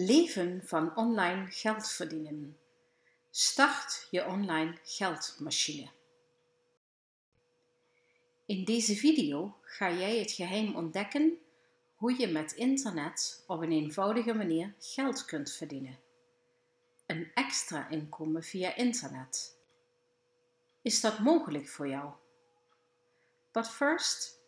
Leven 0.00 0.60
van 0.64 0.96
online 0.96 1.50
geld 1.50 1.90
verdienen. 1.90 2.58
Start 3.30 4.06
je 4.10 4.26
online 4.26 4.78
geldmachine. 4.82 5.88
In 8.46 8.64
deze 8.64 8.96
video 8.96 9.58
ga 9.62 9.92
jij 9.92 10.18
het 10.18 10.30
geheim 10.30 10.76
ontdekken 10.76 11.38
hoe 11.96 12.20
je 12.20 12.26
met 12.26 12.52
internet 12.52 13.44
op 13.46 13.60
een 13.60 13.72
eenvoudige 13.72 14.34
manier 14.34 14.74
geld 14.78 15.24
kunt 15.24 15.52
verdienen. 15.52 15.98
Een 17.06 17.30
extra 17.34 17.88
inkomen 17.88 18.42
via 18.42 18.74
internet. 18.74 19.58
Is 20.82 21.00
dat 21.00 21.18
mogelijk 21.18 21.68
voor 21.68 21.88
jou? 21.88 22.12
But 23.52 23.68
first, 23.68 24.40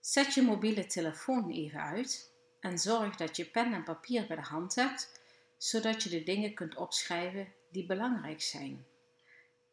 zet 0.00 0.34
je 0.34 0.42
mobiele 0.42 0.86
telefoon 0.86 1.50
even 1.50 1.80
uit 1.80 2.31
en 2.62 2.78
zorg 2.78 3.16
dat 3.16 3.36
je 3.36 3.44
pen 3.44 3.72
en 3.72 3.84
papier 3.84 4.26
bij 4.26 4.36
de 4.36 4.42
hand 4.42 4.74
hebt, 4.74 5.20
zodat 5.56 6.02
je 6.02 6.10
de 6.10 6.22
dingen 6.22 6.54
kunt 6.54 6.76
opschrijven 6.76 7.52
die 7.70 7.86
belangrijk 7.86 8.42
zijn. 8.42 8.86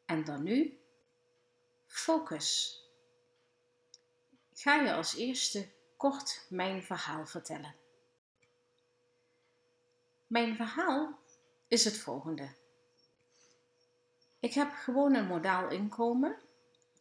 En 0.06 0.24
dan 0.24 0.44
nu, 0.44 0.80
focus. 1.86 2.82
Ga 4.54 4.76
je 4.76 4.94
als 4.94 5.16
eerste 5.16 5.70
kort 5.98 6.46
mijn 6.50 6.84
verhaal 6.84 7.26
vertellen. 7.26 7.76
Mijn 10.28 10.56
verhaal 10.56 11.20
is 11.68 11.86
het 11.86 11.98
volgende. 11.98 12.50
Ik 14.40 14.54
heb 14.54 14.72
gewoon 14.72 15.16
een 15.16 15.28
modaal 15.28 15.70
inkomen. 15.70 16.38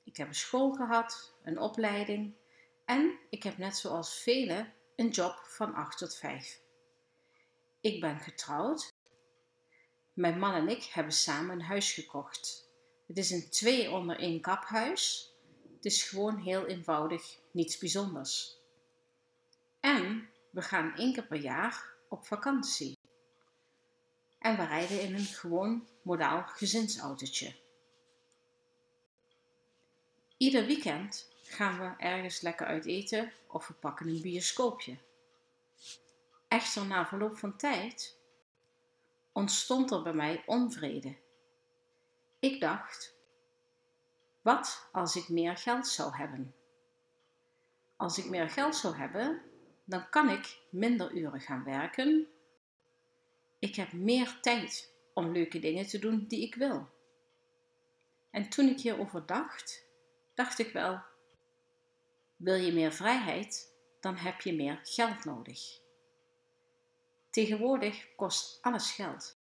Ik 0.04 0.16
heb 0.16 0.28
een 0.28 0.34
school 0.34 0.72
gehad, 0.72 1.32
een 1.42 1.58
opleiding 1.58 2.34
en 2.84 3.18
ik 3.30 3.42
heb 3.42 3.58
net 3.58 3.76
zoals 3.76 4.18
velen 4.22 4.72
een 4.98 5.08
job 5.08 5.38
van 5.44 5.74
8 5.74 5.98
tot 5.98 6.16
5. 6.16 6.60
Ik 7.80 8.00
ben 8.00 8.18
getrouwd. 8.18 8.94
Mijn 10.12 10.38
man 10.38 10.54
en 10.54 10.68
ik 10.68 10.84
hebben 10.84 11.12
samen 11.12 11.54
een 11.54 11.64
huis 11.64 11.92
gekocht. 11.92 12.70
Het 13.06 13.18
is 13.18 13.30
een 13.30 13.50
twee 13.50 13.90
onder 13.90 14.18
één 14.18 14.40
kaphuis. 14.40 15.32
Het 15.74 15.84
is 15.84 16.02
gewoon 16.02 16.36
heel 16.36 16.66
eenvoudig, 16.66 17.38
niets 17.50 17.78
bijzonders. 17.78 18.58
En 19.80 20.30
we 20.50 20.62
gaan 20.62 20.96
één 20.96 21.12
keer 21.12 21.26
per 21.26 21.40
jaar 21.40 21.94
op 22.08 22.26
vakantie. 22.26 22.98
En 24.38 24.56
we 24.56 24.64
rijden 24.64 25.00
in 25.00 25.14
een 25.14 25.24
gewoon 25.24 25.88
modaal 26.02 26.42
gezinsautootje. 26.46 27.54
Ieder 30.36 30.66
weekend 30.66 31.28
gaan 31.48 31.78
we 31.78 32.04
ergens 32.04 32.40
lekker 32.40 32.66
uit 32.66 32.84
eten 32.84 33.32
of 33.46 33.68
we 33.68 33.74
pakken 33.74 34.08
een 34.08 34.22
bioscoopje. 34.22 34.96
Echter 36.48 36.86
na 36.86 37.06
verloop 37.06 37.38
van 37.38 37.56
tijd 37.56 38.18
ontstond 39.32 39.90
er 39.90 40.02
bij 40.02 40.12
mij 40.12 40.42
onvrede. 40.46 41.16
Ik 42.38 42.60
dacht, 42.60 43.14
wat 44.42 44.88
als 44.92 45.16
ik 45.16 45.28
meer 45.28 45.56
geld 45.56 45.86
zou 45.86 46.16
hebben? 46.16 46.54
Als 47.96 48.18
ik 48.18 48.28
meer 48.28 48.50
geld 48.50 48.76
zou 48.76 48.96
hebben, 48.96 49.42
dan 49.84 50.08
kan 50.08 50.28
ik 50.30 50.58
minder 50.70 51.12
uren 51.12 51.40
gaan 51.40 51.64
werken. 51.64 52.28
Ik 53.58 53.74
heb 53.74 53.92
meer 53.92 54.38
tijd 54.40 54.92
om 55.14 55.32
leuke 55.32 55.58
dingen 55.58 55.86
te 55.86 55.98
doen 55.98 56.24
die 56.26 56.42
ik 56.42 56.54
wil. 56.54 56.88
En 58.30 58.48
toen 58.48 58.68
ik 58.68 58.80
hierover 58.80 59.26
dacht, 59.26 59.84
dacht 60.34 60.58
ik 60.58 60.72
wel, 60.72 61.02
wil 62.38 62.54
je 62.54 62.72
meer 62.72 62.92
vrijheid, 62.92 63.74
dan 64.00 64.16
heb 64.16 64.40
je 64.40 64.52
meer 64.54 64.80
geld 64.82 65.24
nodig. 65.24 65.80
Tegenwoordig 67.30 68.14
kost 68.16 68.58
alles 68.62 68.90
geld. 68.90 69.38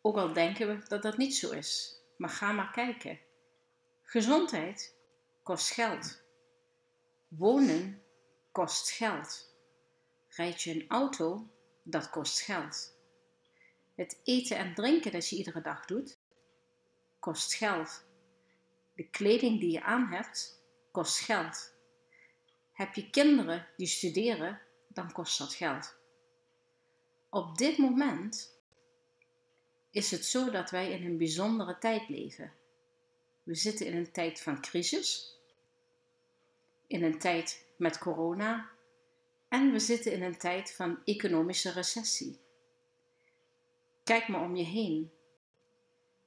Ook 0.00 0.16
al 0.16 0.32
denken 0.32 0.68
we 0.68 0.88
dat 0.88 1.02
dat 1.02 1.16
niet 1.16 1.36
zo 1.36 1.50
is, 1.50 2.00
maar 2.16 2.30
ga 2.30 2.52
maar 2.52 2.70
kijken. 2.70 3.20
Gezondheid 4.02 4.96
kost 5.42 5.70
geld. 5.70 6.22
Wonen 7.28 8.02
kost 8.52 8.90
geld. 8.90 9.54
Rijd 10.28 10.62
je 10.62 10.74
een 10.74 10.88
auto, 10.88 11.50
dat 11.82 12.10
kost 12.10 12.40
geld. 12.40 12.94
Het 13.94 14.20
eten 14.22 14.56
en 14.56 14.74
drinken 14.74 15.12
dat 15.12 15.28
je 15.28 15.36
iedere 15.36 15.60
dag 15.60 15.84
doet, 15.84 16.18
kost 17.18 17.54
geld. 17.54 18.04
De 18.94 19.10
kleding 19.10 19.60
die 19.60 19.72
je 19.72 19.82
aan 19.82 20.06
hebt, 20.06 20.55
kost 20.96 21.18
geld. 21.18 21.74
Heb 22.72 22.94
je 22.94 23.10
kinderen 23.10 23.66
die 23.76 23.86
studeren, 23.86 24.60
dan 24.88 25.12
kost 25.12 25.38
dat 25.38 25.54
geld. 25.54 25.94
Op 27.30 27.58
dit 27.58 27.78
moment 27.78 28.58
is 29.90 30.10
het 30.10 30.24
zo 30.24 30.50
dat 30.50 30.70
wij 30.70 30.90
in 30.90 31.06
een 31.06 31.16
bijzondere 31.16 31.78
tijd 31.78 32.08
leven. 32.08 32.52
We 33.42 33.54
zitten 33.54 33.86
in 33.86 33.96
een 33.96 34.12
tijd 34.12 34.40
van 34.40 34.60
crisis, 34.60 35.38
in 36.86 37.02
een 37.02 37.18
tijd 37.18 37.66
met 37.76 37.98
corona 37.98 38.70
en 39.48 39.72
we 39.72 39.78
zitten 39.78 40.12
in 40.12 40.22
een 40.22 40.38
tijd 40.38 40.74
van 40.74 41.04
economische 41.04 41.72
recessie. 41.72 42.40
Kijk 44.04 44.28
maar 44.28 44.42
om 44.42 44.56
je 44.56 44.64
heen. 44.64 45.12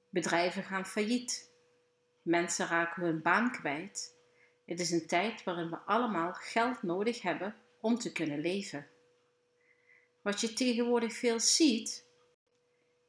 Bedrijven 0.10 0.64
gaan 0.64 0.86
failliet. 0.86 1.52
Mensen 2.22 2.68
raken 2.68 3.04
hun 3.04 3.22
baan 3.22 3.52
kwijt. 3.52 4.18
Het 4.70 4.80
is 4.80 4.92
een 4.92 5.08
tijd 5.08 5.44
waarin 5.44 5.70
we 5.70 5.78
allemaal 5.78 6.34
geld 6.34 6.84
nodig 6.84 7.22
hebben 7.22 7.56
om 7.82 7.98
te 7.98 8.12
kunnen 8.12 8.40
leven. 8.40 8.88
Wat 10.22 10.42
je 10.42 10.54
tegenwoordig 10.54 11.14
veel 11.14 11.40
ziet, 11.40 12.06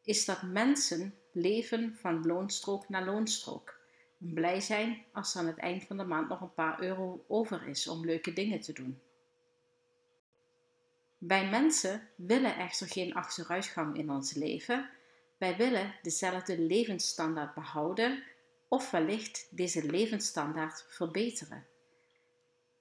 is 0.02 0.24
dat 0.24 0.42
mensen 0.42 1.14
leven 1.32 1.96
van 1.96 2.26
loonstrook 2.26 2.88
naar 2.88 3.04
loonstrook. 3.04 3.78
En 4.20 4.34
blij 4.34 4.60
zijn 4.60 5.04
als 5.12 5.34
er 5.34 5.40
aan 5.40 5.46
het 5.46 5.58
eind 5.58 5.84
van 5.84 5.96
de 5.96 6.04
maand 6.04 6.28
nog 6.28 6.40
een 6.40 6.54
paar 6.54 6.82
euro 6.82 7.24
over 7.28 7.68
is 7.68 7.88
om 7.88 8.04
leuke 8.04 8.32
dingen 8.32 8.60
te 8.60 8.72
doen. 8.72 9.00
Wij 11.18 11.48
mensen 11.48 12.08
willen 12.16 12.56
echter 12.56 12.88
geen 12.88 13.14
achteruitgang 13.14 13.96
in 13.96 14.10
ons 14.10 14.34
leven. 14.34 14.90
Wij 15.38 15.56
willen 15.56 15.94
dezelfde 16.02 16.58
levensstandaard 16.58 17.54
behouden 17.54 18.22
of 18.70 18.90
wellicht 18.90 19.46
deze 19.50 19.84
levensstandaard 19.84 20.84
verbeteren. 20.88 21.66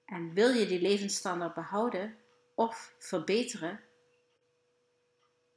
En 0.04 0.34
wil 0.34 0.50
je 0.50 0.66
die 0.66 0.80
levensstandaard 0.80 1.54
behouden 1.54 2.16
of 2.54 2.94
verbeteren, 2.98 3.80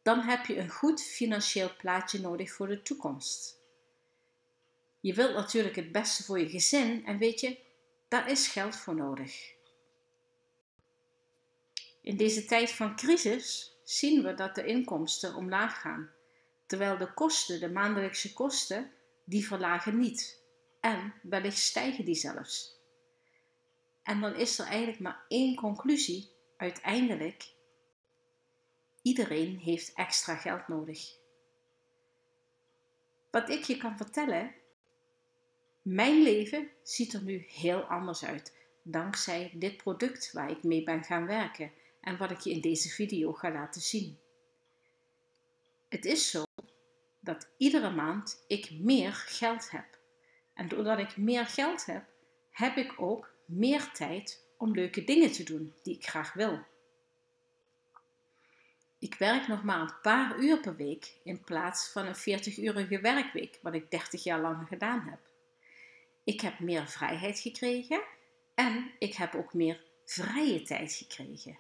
dan 0.02 0.20
heb 0.20 0.46
je 0.46 0.58
een 0.58 0.70
goed 0.70 1.02
financieel 1.04 1.76
plaatje 1.78 2.20
nodig 2.20 2.52
voor 2.52 2.68
de 2.68 2.82
toekomst. 2.82 3.62
Je 5.00 5.14
wilt 5.14 5.34
natuurlijk 5.34 5.76
het 5.76 5.92
beste 5.92 6.24
voor 6.24 6.40
je 6.40 6.50
gezin 6.50 7.06
en 7.06 7.18
weet 7.18 7.40
je, 7.40 7.58
daar 8.08 8.30
is 8.30 8.48
geld 8.48 8.76
voor 8.76 8.96
nodig. 8.96 9.54
In 12.02 12.18
deze 12.18 12.46
tijd 12.46 12.72
van 12.72 12.96
crisis 12.96 13.78
zien 13.84 14.24
we 14.24 14.34
dat 14.34 14.56
de 14.56 14.66
inkomsten 14.66 15.36
omlaag 15.36 15.82
gaan, 15.82 16.12
terwijl 16.66 16.98
de 16.98 17.14
kosten, 17.14 17.60
de 17.60 17.72
maandelijkse 17.72 18.34
kosten, 18.34 18.92
die 19.24 19.48
verlagen 19.48 20.00
niet. 20.00 20.44
En 20.80 21.14
wellicht 21.22 21.58
stijgen 21.58 22.06
die 22.06 22.16
zelfs. 22.16 22.82
En 24.04 24.22
dan 24.22 24.36
is 24.36 24.60
er 24.60 24.66
eigenlijk 24.66 25.00
maar 25.00 25.26
één 25.28 25.56
conclusie. 25.56 26.32
Uiteindelijk, 26.58 27.54
iedereen 29.02 29.58
heeft 29.58 29.94
extra 29.94 30.36
geld 30.36 30.68
nodig. 30.68 31.18
Wat 33.32 33.50
ik 33.50 33.64
je 33.64 33.78
kan 33.78 33.98
vertellen, 33.98 34.56
mijn 35.82 36.22
leven 36.22 36.70
ziet 36.84 37.14
er 37.14 37.24
nu 37.24 37.46
heel 37.48 37.82
anders 37.82 38.26
uit, 38.26 38.58
dankzij 38.84 39.52
dit 39.56 39.78
product 39.78 40.32
waar 40.32 40.52
ik 40.52 40.64
mee 40.64 40.84
ben 40.84 41.04
gaan 41.04 41.26
werken 41.26 41.72
en 42.02 42.18
wat 42.18 42.32
ik 42.32 42.40
je 42.40 42.52
in 42.52 42.62
deze 42.62 42.90
video 42.90 43.34
ga 43.34 43.52
laten 43.52 43.82
zien. 43.82 44.20
Het 45.90 46.06
is 46.06 46.30
zo 46.30 46.44
dat 47.24 47.50
iedere 47.58 47.90
maand 47.90 48.44
ik 48.48 48.72
meer 48.72 49.14
geld 49.14 49.72
heb. 49.72 49.86
En 50.54 50.68
doordat 50.68 51.00
ik 51.00 51.18
meer 51.18 51.46
geld 51.46 51.86
heb, 51.86 52.06
heb 52.52 52.78
ik 52.78 52.94
ook 53.02 53.34
meer 53.46 53.92
tijd 53.92 54.48
om 54.58 54.74
leuke 54.74 55.04
dingen 55.04 55.32
te 55.32 55.44
doen 55.44 55.74
die 55.84 55.96
ik 55.96 56.08
graag 56.08 56.34
wil. 56.34 56.60
Ik 59.00 59.16
werk 59.16 59.48
nog 59.48 59.64
maar 59.64 59.80
een 59.80 60.02
paar 60.02 60.40
uur 60.40 60.60
per 60.60 60.76
week 60.76 61.20
in 61.24 61.44
plaats 61.44 61.92
van 61.92 62.06
een 62.06 62.16
40-urige 62.16 63.00
werkweek, 63.02 63.60
wat 63.62 63.74
ik 63.74 63.92
30 63.92 64.24
jaar 64.24 64.42
lang 64.42 64.68
gedaan 64.68 65.02
heb. 65.10 65.20
Ik 66.24 66.42
heb 66.42 66.60
meer 66.60 66.88
vrijheid 66.88 67.40
gekregen 67.40 68.02
en 68.56 68.92
ik 69.00 69.14
heb 69.14 69.36
ook 69.36 69.54
meer 69.54 69.84
vrije 70.06 70.62
tijd 70.62 70.94
gekregen. 70.94 71.58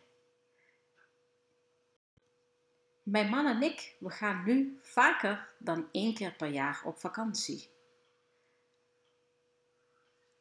Mijn 3.03 3.29
man 3.29 3.45
en 3.45 3.61
ik, 3.61 3.95
we 3.99 4.09
gaan 4.09 4.43
nu 4.45 4.79
vaker 4.81 5.53
dan 5.57 5.89
één 5.91 6.13
keer 6.13 6.33
per 6.33 6.47
jaar 6.47 6.81
op 6.85 6.99
vakantie. 6.99 7.69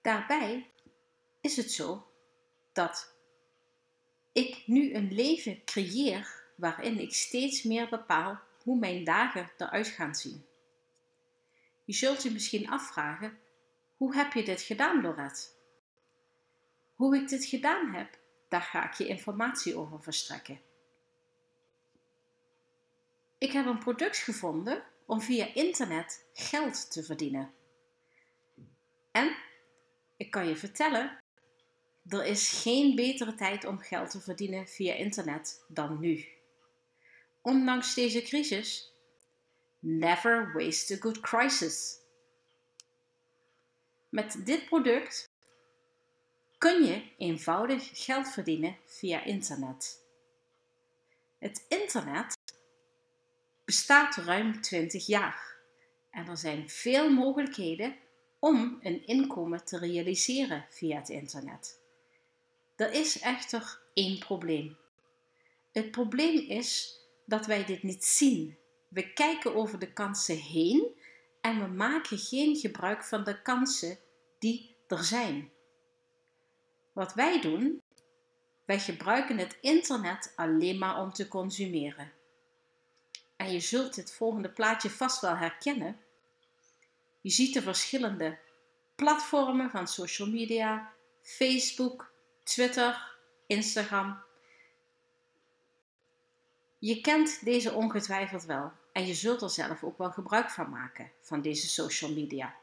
Daarbij 0.03 0.71
is 1.41 1.57
het 1.57 1.73
zo 1.73 2.07
dat 2.73 3.15
ik 4.33 4.63
nu 4.67 4.95
een 4.95 5.13
leven 5.13 5.65
creëer 5.65 6.43
waarin 6.57 6.99
ik 6.99 7.15
steeds 7.15 7.63
meer 7.63 7.89
bepaal 7.89 8.41
hoe 8.63 8.79
mijn 8.79 9.05
dagen 9.05 9.51
eruit 9.57 9.87
gaan 9.87 10.15
zien. 10.15 10.47
Je 11.85 11.93
zult 11.93 12.23
je 12.23 12.31
misschien 12.31 12.71
afvragen: 12.71 13.39
hoe 13.97 14.15
heb 14.15 14.33
je 14.33 14.45
dit 14.45 14.63
gedaan, 14.63 15.01
Lorette? 15.01 15.49
Hoe 16.95 17.17
ik 17.17 17.29
dit 17.29 17.45
gedaan 17.45 17.95
heb, 17.95 18.19
daar 18.49 18.63
ga 18.63 18.85
ik 18.89 18.93
je 18.93 19.07
informatie 19.07 19.77
over 19.77 20.03
verstrekken. 20.03 20.61
Ik 23.43 23.53
heb 23.53 23.67
een 23.67 23.79
product 23.79 24.17
gevonden 24.17 24.85
om 25.07 25.21
via 25.21 25.55
internet 25.55 26.27
geld 26.33 26.91
te 26.93 27.03
verdienen. 27.03 27.53
En 29.13 29.37
ik 30.17 30.31
kan 30.31 30.49
je 30.49 30.57
vertellen, 30.57 31.19
er 32.09 32.25
is 32.25 32.63
geen 32.63 32.95
betere 32.95 33.35
tijd 33.35 33.65
om 33.65 33.79
geld 33.79 34.11
te 34.11 34.21
verdienen 34.21 34.67
via 34.67 34.95
internet 34.95 35.65
dan 35.69 36.01
nu. 36.01 36.25
Ondanks 37.41 37.95
deze 37.95 38.23
crisis, 38.23 38.93
never 39.79 40.53
waste 40.53 40.95
a 40.95 40.97
good 40.97 41.21
crisis. 41.21 41.99
Met 44.09 44.47
dit 44.47 44.65
product 44.65 45.31
kun 46.59 46.85
je 46.85 47.03
eenvoudig 47.19 48.05
geld 48.05 48.29
verdienen 48.29 48.77
via 48.85 49.25
internet. 49.25 50.01
Het 51.39 51.65
internet 51.69 52.41
bestaat 53.73 54.17
ruim 54.17 54.61
20 54.61 55.07
jaar 55.07 55.57
en 56.11 56.27
er 56.27 56.37
zijn 56.37 56.71
veel 56.71 57.11
mogelijkheden 57.11 57.97
om 58.39 58.79
een 58.83 59.07
inkomen 59.07 59.65
te 59.65 59.79
realiseren 59.79 60.67
via 60.71 60.99
het 60.99 61.09
internet. 61.09 61.81
Er 62.77 62.93
is 62.93 63.21
echter 63.21 63.81
één 63.95 64.19
probleem. 64.19 64.77
Het 65.73 65.91
probleem 65.91 66.39
is 66.39 66.99
dat 67.27 67.47
wij 67.47 67.65
dit 67.65 67.83
niet 67.83 68.05
zien. 68.05 68.59
We 68.89 69.13
kijken 69.13 69.55
over 69.55 69.79
de 69.79 69.93
kansen 69.93 70.39
heen 70.39 71.01
en 71.41 71.59
we 71.61 71.67
maken 71.67 72.19
geen 72.19 72.57
gebruik 72.57 73.05
van 73.05 73.25
de 73.25 73.43
kansen 73.43 73.99
die 74.39 74.77
er 74.87 75.05
zijn. 75.05 75.51
Wat 76.93 77.15
wij 77.15 77.41
doen, 77.41 77.83
wij 78.65 78.81
gebruiken 78.81 79.39
het 79.39 79.59
internet 79.61 80.33
alleen 80.37 80.79
maar 80.79 81.01
om 81.01 81.13
te 81.13 81.29
consumeren. 81.29 82.21
En 83.43 83.53
je 83.53 83.61
zult 83.61 83.95
dit 83.95 84.13
volgende 84.13 84.49
plaatje 84.49 84.91
vast 84.91 85.21
wel 85.21 85.37
herkennen. 85.37 86.01
Je 87.21 87.31
ziet 87.31 87.55
de 87.55 87.63
verschillende 87.63 88.39
platformen 88.95 89.71
van 89.71 89.89
social 89.89 90.29
media, 90.29 90.93
Facebook, 91.23 92.13
Twitter, 92.43 93.17
Instagram. 93.47 94.23
Je 96.79 97.01
kent 97.01 97.45
deze 97.45 97.73
ongetwijfeld 97.73 98.45
wel 98.45 98.73
en 98.93 99.07
je 99.07 99.15
zult 99.15 99.43
er 99.43 99.51
zelf 99.51 99.85
ook 99.85 99.99
wel 99.99 100.11
gebruik 100.11 100.51
van 100.51 100.71
maken 100.71 101.13
van 101.21 101.41
deze 101.41 101.69
social 101.69 102.13
media. 102.13 102.55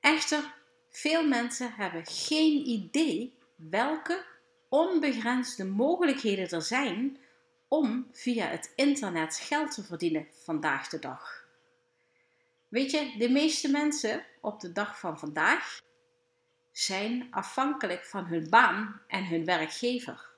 Echter, 0.00 0.54
veel 0.88 1.26
mensen 1.28 1.72
hebben 1.72 2.06
geen 2.06 2.66
idee 2.66 3.38
welke 3.56 4.24
onbegrensde 4.68 5.64
mogelijkheden 5.64 6.48
er 6.48 6.62
zijn 6.62 7.18
om 7.70 8.08
via 8.12 8.46
het 8.46 8.72
internet 8.74 9.36
geld 9.36 9.74
te 9.74 9.82
verdienen 9.82 10.26
vandaag 10.44 10.88
de 10.88 10.98
dag. 10.98 11.44
Weet 12.68 12.90
je, 12.90 13.14
de 13.18 13.28
meeste 13.28 13.70
mensen 13.70 14.26
op 14.40 14.60
de 14.60 14.72
dag 14.72 14.98
van 14.98 15.18
vandaag 15.18 15.78
zijn 16.72 17.28
afhankelijk 17.30 18.04
van 18.04 18.24
hun 18.24 18.50
baan 18.50 19.02
en 19.06 19.26
hun 19.26 19.44
werkgever 19.44 20.28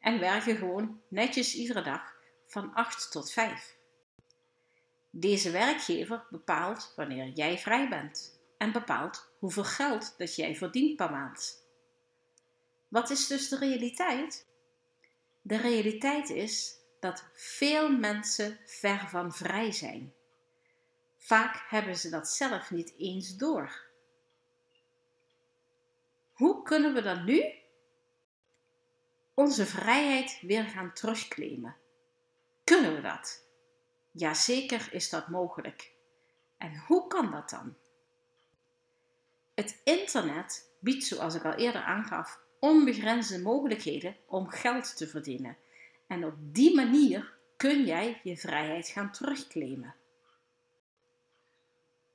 en 0.00 0.20
werken 0.20 0.56
gewoon 0.56 1.00
netjes 1.08 1.54
iedere 1.54 1.82
dag 1.82 2.14
van 2.46 2.74
8 2.74 3.10
tot 3.10 3.32
5. 3.32 3.76
Deze 5.10 5.50
werkgever 5.50 6.26
bepaalt 6.30 6.92
wanneer 6.96 7.28
jij 7.28 7.58
vrij 7.58 7.88
bent 7.88 8.40
en 8.56 8.72
bepaalt 8.72 9.30
hoeveel 9.38 9.64
geld 9.64 10.14
dat 10.18 10.36
jij 10.36 10.56
verdient 10.56 10.96
per 10.96 11.10
maand. 11.10 11.66
Wat 12.88 13.10
is 13.10 13.26
dus 13.26 13.48
de 13.48 13.58
realiteit? 13.58 14.47
De 15.48 15.56
realiteit 15.56 16.30
is 16.30 16.78
dat 17.00 17.24
veel 17.32 17.96
mensen 17.96 18.58
ver 18.64 19.08
van 19.08 19.32
vrij 19.32 19.72
zijn. 19.72 20.14
Vaak 21.16 21.64
hebben 21.68 21.96
ze 21.96 22.10
dat 22.10 22.28
zelf 22.28 22.70
niet 22.70 22.94
eens 22.98 23.36
door. 23.36 23.86
Hoe 26.32 26.62
kunnen 26.62 26.94
we 26.94 27.02
dan 27.02 27.24
nu 27.24 27.52
onze 29.34 29.66
vrijheid 29.66 30.38
weer 30.40 30.64
gaan 30.64 30.92
terugclaimen? 30.92 31.76
Kunnen 32.64 32.94
we 32.94 33.00
dat? 33.00 33.46
Jazeker 34.10 34.88
is 34.92 35.08
dat 35.08 35.28
mogelijk. 35.28 35.92
En 36.58 36.76
hoe 36.86 37.06
kan 37.06 37.30
dat 37.30 37.50
dan? 37.50 37.76
Het 39.54 39.80
internet 39.84 40.72
biedt, 40.80 41.04
zoals 41.04 41.34
ik 41.34 41.44
al 41.44 41.54
eerder 41.54 41.82
aangaf, 41.82 42.46
onbegrensde 42.60 43.40
mogelijkheden 43.40 44.16
om 44.26 44.48
geld 44.48 44.96
te 44.96 45.06
verdienen. 45.06 45.56
En 46.06 46.24
op 46.24 46.34
die 46.38 46.74
manier 46.74 47.34
kun 47.56 47.84
jij 47.84 48.20
je 48.22 48.36
vrijheid 48.36 48.88
gaan 48.88 49.12
terugclaimen. 49.12 49.94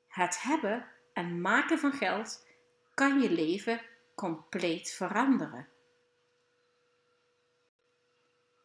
Het 0.08 0.42
hebben 0.42 0.88
en 1.14 1.42
maken 1.42 1.80
van 1.80 1.92
geld 1.92 2.46
kan 2.94 3.22
je 3.22 3.32
leven 3.32 3.82
compleet 4.16 4.92
veranderen. 4.92 5.68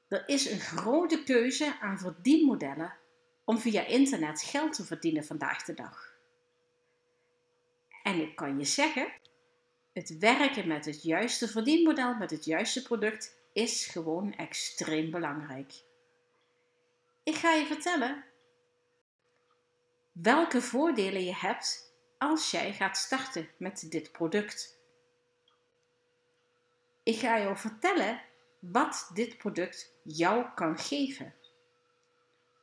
Er 0.08 0.28
is 0.28 0.50
een 0.50 0.60
grote 0.60 1.22
keuze 1.24 1.80
aan 1.80 1.98
verdienmodellen 1.98 2.96
om 3.44 3.58
via 3.58 3.86
internet 3.86 4.42
geld 4.42 4.72
te 4.72 4.84
verdienen 4.84 5.24
vandaag 5.24 5.64
de 5.64 5.74
dag. 5.74 6.16
En 8.02 8.20
ik 8.20 8.36
kan 8.36 8.58
je 8.58 8.64
zeggen, 8.64 9.12
het 9.98 10.18
werken 10.18 10.68
met 10.68 10.84
het 10.84 11.02
juiste 11.02 11.48
verdienmodel, 11.48 12.14
met 12.14 12.30
het 12.30 12.44
juiste 12.44 12.82
product, 12.82 13.36
is 13.52 13.86
gewoon 13.86 14.34
extreem 14.34 15.10
belangrijk. 15.10 15.72
Ik 17.22 17.34
ga 17.34 17.52
je 17.52 17.66
vertellen 17.66 18.24
welke 20.12 20.62
voordelen 20.62 21.24
je 21.24 21.34
hebt 21.34 21.94
als 22.18 22.50
jij 22.50 22.72
gaat 22.72 22.96
starten 22.96 23.48
met 23.56 23.86
dit 23.90 24.12
product. 24.12 24.78
Ik 27.02 27.18
ga 27.18 27.36
je 27.36 27.56
vertellen 27.56 28.22
wat 28.58 29.10
dit 29.14 29.38
product 29.38 29.92
jou 30.02 30.46
kan 30.54 30.78
geven. 30.78 31.34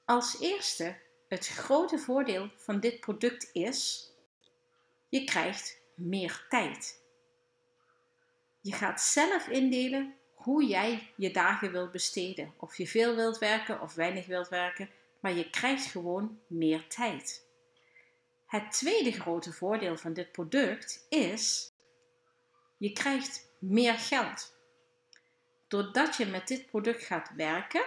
Als 0.05 0.39
eerste, 0.39 0.97
het 1.27 1.47
grote 1.47 1.97
voordeel 1.97 2.49
van 2.55 2.79
dit 2.79 2.99
product 2.99 3.49
is: 3.53 4.09
je 5.09 5.23
krijgt 5.23 5.77
meer 5.95 6.45
tijd. 6.49 7.03
Je 8.65 8.71
gaat 8.71 9.01
zelf 9.01 9.47
indelen 9.47 10.15
hoe 10.33 10.65
jij 10.65 11.13
je 11.15 11.31
dagen 11.31 11.71
wilt 11.71 11.91
besteden. 11.91 12.53
Of 12.57 12.77
je 12.77 12.87
veel 12.87 13.15
wilt 13.15 13.37
werken 13.37 13.81
of 13.81 13.93
weinig 13.93 14.25
wilt 14.25 14.49
werken, 14.49 14.89
maar 15.19 15.33
je 15.33 15.49
krijgt 15.49 15.85
gewoon 15.85 16.39
meer 16.47 16.87
tijd. 16.87 17.47
Het 18.45 18.71
tweede 18.71 19.11
grote 19.11 19.53
voordeel 19.53 19.97
van 19.97 20.13
dit 20.13 20.31
product 20.31 21.05
is: 21.09 21.73
je 22.77 22.91
krijgt 22.91 23.49
meer 23.59 23.93
geld. 23.93 24.57
Doordat 25.67 26.15
je 26.15 26.25
met 26.25 26.47
dit 26.47 26.65
product 26.65 27.03
gaat 27.03 27.31
werken, 27.35 27.85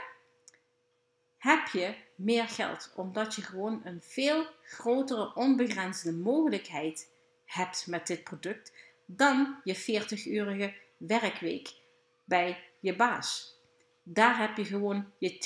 heb 1.39 1.67
je 1.67 1.95
meer 2.15 2.49
geld, 2.49 2.93
omdat 2.95 3.35
je 3.35 3.43
gewoon 3.43 3.81
een 3.85 4.03
veel 4.03 4.47
grotere 4.63 5.35
onbegrensde 5.35 6.13
mogelijkheid 6.13 7.11
hebt 7.45 7.87
met 7.87 8.07
dit 8.07 8.25
product 8.25 8.73
dan 9.11 9.61
je 9.65 9.77
40-urige 9.77 10.75
werkweek 10.97 11.75
bij 12.25 12.65
je 12.81 12.97
baas. 12.97 13.57
Daar 14.03 14.39
heb 14.39 14.57
je 14.57 14.65
gewoon 14.65 15.13
je 15.19 15.39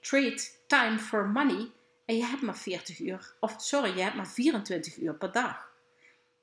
trade 0.00 0.40
time 0.66 0.98
for 0.98 1.28
money 1.28 1.70
en 2.04 2.16
je 2.16 2.24
hebt 2.24 2.42
maar 2.42 2.56
40 2.56 3.00
uur, 3.00 3.34
of 3.40 3.54
sorry, 3.58 3.96
je 3.96 4.02
hebt 4.02 4.16
maar 4.16 4.28
24 4.28 4.96
uur 4.96 5.14
per 5.14 5.32
dag. 5.32 5.70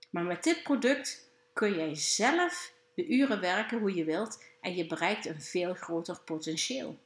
Maar 0.09 0.23
met 0.23 0.43
dit 0.43 0.63
product 0.63 1.31
kun 1.53 1.73
jij 1.75 1.95
zelf 1.95 2.73
de 2.93 3.07
uren 3.07 3.39
werken 3.39 3.79
hoe 3.79 3.95
je 3.95 4.03
wilt 4.03 4.43
en 4.61 4.75
je 4.75 4.87
bereikt 4.87 5.25
een 5.25 5.41
veel 5.41 5.73
groter 5.73 6.19
potentieel. 6.19 6.99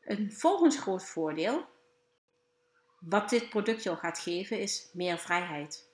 Een 0.00 0.32
volgend 0.32 0.76
groot 0.76 1.04
voordeel 1.04 1.68
wat 3.00 3.30
dit 3.30 3.48
product 3.48 3.82
jou 3.82 3.96
gaat 3.96 4.18
geven 4.18 4.60
is 4.60 4.90
meer 4.92 5.18
vrijheid. 5.18 5.88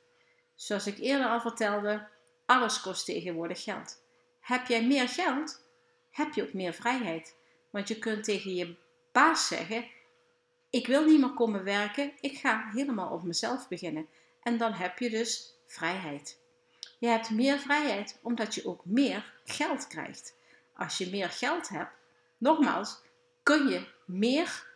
Zoals 0.55 0.87
ik 0.87 0.99
eerder 0.99 1.27
al 1.27 1.41
vertelde, 1.41 2.09
alles 2.47 2.81
kost 2.81 3.05
tegenwoordig 3.05 3.63
geld. 3.63 4.03
Heb 4.41 4.67
jij 4.67 4.87
meer 4.87 5.09
geld, 5.09 5.63
heb 6.11 6.35
je 6.35 6.43
ook 6.43 6.53
meer 6.53 6.73
vrijheid. 6.73 7.37
Want 7.71 7.89
je 7.89 7.99
kunt 7.99 8.25
tegen 8.25 8.55
je 8.55 8.77
baas 9.13 9.47
zeggen: 9.47 9.85
Ik 10.71 10.87
wil 10.87 11.05
niet 11.05 11.21
meer 11.21 11.35
komen 11.35 11.65
werken, 11.65 12.13
ik 12.21 12.39
ga 12.39 12.71
helemaal 12.73 13.11
op 13.11 13.23
mezelf 13.23 13.69
beginnen. 13.69 14.09
En 14.43 14.57
dan 14.59 14.73
heb 14.73 14.99
je 14.99 15.11
dus 15.11 15.55
vrijheid. 15.67 16.39
Je 16.99 17.07
hebt 17.07 17.31
meer 17.31 17.59
vrijheid 17.59 18.19
omdat 18.23 18.55
je 18.55 18.67
ook 18.67 18.85
meer 18.85 19.33
geld 19.45 19.87
krijgt. 19.87 20.35
Als 20.75 20.99
je 20.99 21.11
meer 21.11 21.31
geld 21.31 21.69
hebt, 21.69 21.93
Nogmaals, 22.39 23.01
kun 23.43 23.69
je 23.69 23.87
meer 24.05 24.67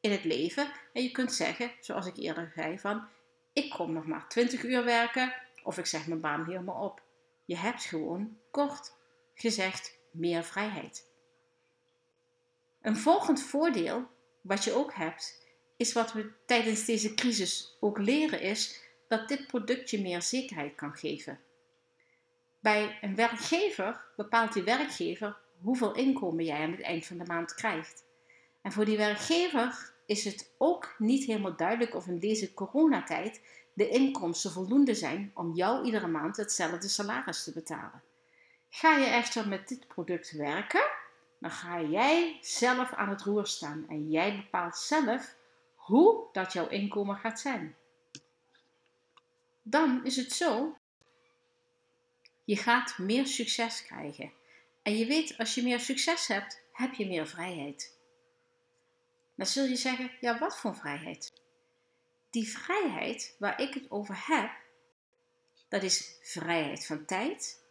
in 0.00 0.10
het 0.10 0.24
leven 0.24 0.72
en 0.92 1.02
je 1.02 1.10
kunt 1.10 1.32
zeggen, 1.32 1.72
zoals 1.80 2.06
ik 2.06 2.16
eerder 2.16 2.52
zei, 2.54 2.78
van 2.78 3.08
ik 3.52 3.70
kom 3.70 3.92
nog 3.92 4.06
maar 4.06 4.28
20 4.28 4.62
uur 4.62 4.84
werken 4.84 5.34
of 5.62 5.78
ik 5.78 5.86
zeg 5.86 6.06
mijn 6.06 6.20
baan 6.20 6.44
helemaal 6.44 6.84
op. 6.84 7.02
Je 7.48 7.56
hebt 7.56 7.84
gewoon 7.84 8.38
kort 8.50 8.94
gezegd 9.34 9.98
meer 10.10 10.44
vrijheid. 10.44 11.10
Een 12.82 12.96
volgend 12.96 13.42
voordeel 13.42 14.06
wat 14.40 14.64
je 14.64 14.72
ook 14.72 14.94
hebt, 14.94 15.46
is 15.76 15.92
wat 15.92 16.12
we 16.12 16.32
tijdens 16.46 16.84
deze 16.84 17.14
crisis 17.14 17.76
ook 17.80 17.98
leren, 17.98 18.40
is 18.40 18.82
dat 19.06 19.28
dit 19.28 19.46
product 19.46 19.90
je 19.90 20.00
meer 20.00 20.22
zekerheid 20.22 20.74
kan 20.74 20.96
geven. 20.96 21.40
Bij 22.60 22.98
een 23.00 23.14
werkgever 23.14 24.06
bepaalt 24.16 24.52
die 24.52 24.62
werkgever 24.62 25.38
hoeveel 25.60 25.94
inkomen 25.94 26.44
jij 26.44 26.62
aan 26.62 26.70
het 26.70 26.80
eind 26.80 27.06
van 27.06 27.18
de 27.18 27.24
maand 27.24 27.54
krijgt. 27.54 28.04
En 28.62 28.72
voor 28.72 28.84
die 28.84 28.96
werkgever 28.96 29.92
is 30.06 30.24
het 30.24 30.54
ook 30.58 30.94
niet 30.98 31.24
helemaal 31.24 31.56
duidelijk 31.56 31.94
of 31.94 32.06
in 32.06 32.18
deze 32.18 32.54
coronatijd 32.54 33.40
de 33.78 33.88
inkomsten 33.88 34.50
voldoende 34.50 34.94
zijn 34.94 35.30
om 35.34 35.54
jou 35.54 35.84
iedere 35.84 36.06
maand 36.06 36.36
hetzelfde 36.36 36.88
salaris 36.88 37.44
te 37.44 37.52
betalen. 37.52 38.02
Ga 38.70 38.96
je 38.96 39.06
echter 39.06 39.48
met 39.48 39.68
dit 39.68 39.86
product 39.86 40.30
werken, 40.30 40.84
dan 41.40 41.50
ga 41.50 41.80
jij 41.80 42.38
zelf 42.40 42.92
aan 42.92 43.08
het 43.08 43.22
roer 43.22 43.46
staan 43.46 43.86
en 43.88 44.10
jij 44.10 44.36
bepaalt 44.36 44.76
zelf 44.76 45.36
hoe 45.74 46.28
dat 46.32 46.52
jouw 46.52 46.68
inkomen 46.68 47.16
gaat 47.16 47.40
zijn. 47.40 47.76
Dan 49.62 50.04
is 50.04 50.16
het 50.16 50.32
zo, 50.32 50.76
je 52.44 52.56
gaat 52.56 52.98
meer 52.98 53.26
succes 53.26 53.82
krijgen. 53.82 54.32
En 54.82 54.96
je 54.96 55.06
weet, 55.06 55.38
als 55.38 55.54
je 55.54 55.62
meer 55.62 55.80
succes 55.80 56.26
hebt, 56.26 56.60
heb 56.72 56.94
je 56.94 57.06
meer 57.06 57.26
vrijheid. 57.26 57.98
Dan 59.34 59.46
zul 59.46 59.64
je 59.64 59.76
zeggen, 59.76 60.10
ja, 60.20 60.38
wat 60.38 60.58
voor 60.58 60.76
vrijheid? 60.76 61.37
Die 62.30 62.48
vrijheid 62.48 63.36
waar 63.38 63.60
ik 63.60 63.74
het 63.74 63.90
over 63.90 64.26
heb, 64.26 64.50
dat 65.68 65.82
is 65.82 66.18
vrijheid 66.22 66.86
van 66.86 67.04
tijd, 67.04 67.64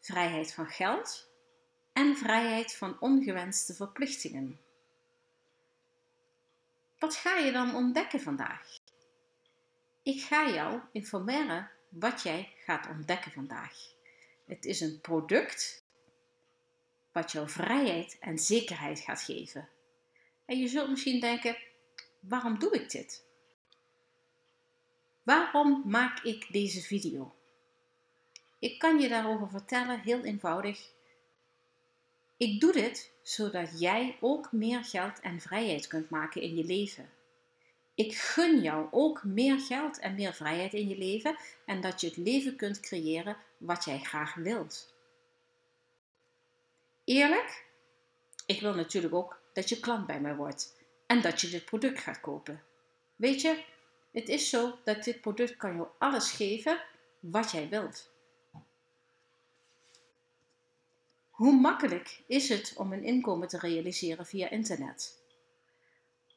vrijheid 0.00 0.52
van 0.52 0.66
geld 0.66 1.30
en 1.92 2.16
vrijheid 2.16 2.74
van 2.74 3.00
ongewenste 3.00 3.74
verplichtingen. 3.74 4.60
Wat 6.98 7.16
ga 7.16 7.36
je 7.36 7.52
dan 7.52 7.74
ontdekken 7.74 8.20
vandaag? 8.20 8.76
Ik 10.02 10.22
ga 10.22 10.50
jou 10.50 10.80
informeren 10.92 11.70
wat 11.88 12.22
jij 12.22 12.52
gaat 12.64 12.88
ontdekken 12.88 13.32
vandaag. 13.32 13.74
Het 14.46 14.64
is 14.64 14.80
een 14.80 15.00
product 15.00 15.84
wat 17.12 17.32
jou 17.32 17.48
vrijheid 17.48 18.16
en 18.20 18.38
zekerheid 18.38 19.00
gaat 19.00 19.22
geven. 19.22 19.68
En 20.44 20.58
je 20.58 20.68
zult 20.68 20.88
misschien 20.88 21.20
denken: 21.20 21.56
waarom 22.20 22.58
doe 22.58 22.74
ik 22.74 22.90
dit? 22.90 23.30
Waarom 25.22 25.82
maak 25.86 26.22
ik 26.22 26.46
deze 26.52 26.80
video? 26.80 27.34
Ik 28.58 28.78
kan 28.78 29.00
je 29.00 29.08
daarover 29.08 29.48
vertellen, 29.48 30.00
heel 30.00 30.24
eenvoudig. 30.24 30.90
Ik 32.36 32.60
doe 32.60 32.72
dit 32.72 33.12
zodat 33.22 33.80
jij 33.80 34.16
ook 34.20 34.52
meer 34.52 34.84
geld 34.84 35.20
en 35.20 35.40
vrijheid 35.40 35.86
kunt 35.86 36.10
maken 36.10 36.42
in 36.42 36.56
je 36.56 36.64
leven. 36.64 37.10
Ik 37.94 38.14
gun 38.14 38.60
jou 38.60 38.88
ook 38.90 39.24
meer 39.24 39.60
geld 39.60 39.98
en 39.98 40.14
meer 40.14 40.34
vrijheid 40.34 40.74
in 40.74 40.88
je 40.88 40.98
leven 40.98 41.36
en 41.66 41.80
dat 41.80 42.00
je 42.00 42.06
het 42.06 42.16
leven 42.16 42.56
kunt 42.56 42.80
creëren 42.80 43.36
wat 43.58 43.84
jij 43.84 43.98
graag 43.98 44.34
wilt. 44.34 44.94
Eerlijk, 47.04 47.64
ik 48.46 48.60
wil 48.60 48.74
natuurlijk 48.74 49.14
ook 49.14 49.40
dat 49.52 49.68
je 49.68 49.80
klant 49.80 50.06
bij 50.06 50.20
mij 50.20 50.36
wordt 50.36 50.76
en 51.06 51.22
dat 51.22 51.40
je 51.40 51.48
dit 51.48 51.64
product 51.64 52.00
gaat 52.00 52.20
kopen. 52.20 52.62
Weet 53.16 53.40
je, 53.40 53.64
het 54.12 54.28
is 54.28 54.48
zo 54.50 54.78
dat 54.84 55.04
dit 55.04 55.20
product 55.20 55.56
kan 55.56 55.76
jou 55.76 55.88
alles 55.98 56.30
geven 56.30 56.82
wat 57.20 57.50
jij 57.50 57.68
wilt. 57.68 58.10
Hoe 61.30 61.52
makkelijk 61.52 62.22
is 62.26 62.48
het 62.48 62.74
om 62.76 62.92
een 62.92 63.04
inkomen 63.04 63.48
te 63.48 63.58
realiseren 63.58 64.26
via 64.26 64.50
internet? 64.50 65.20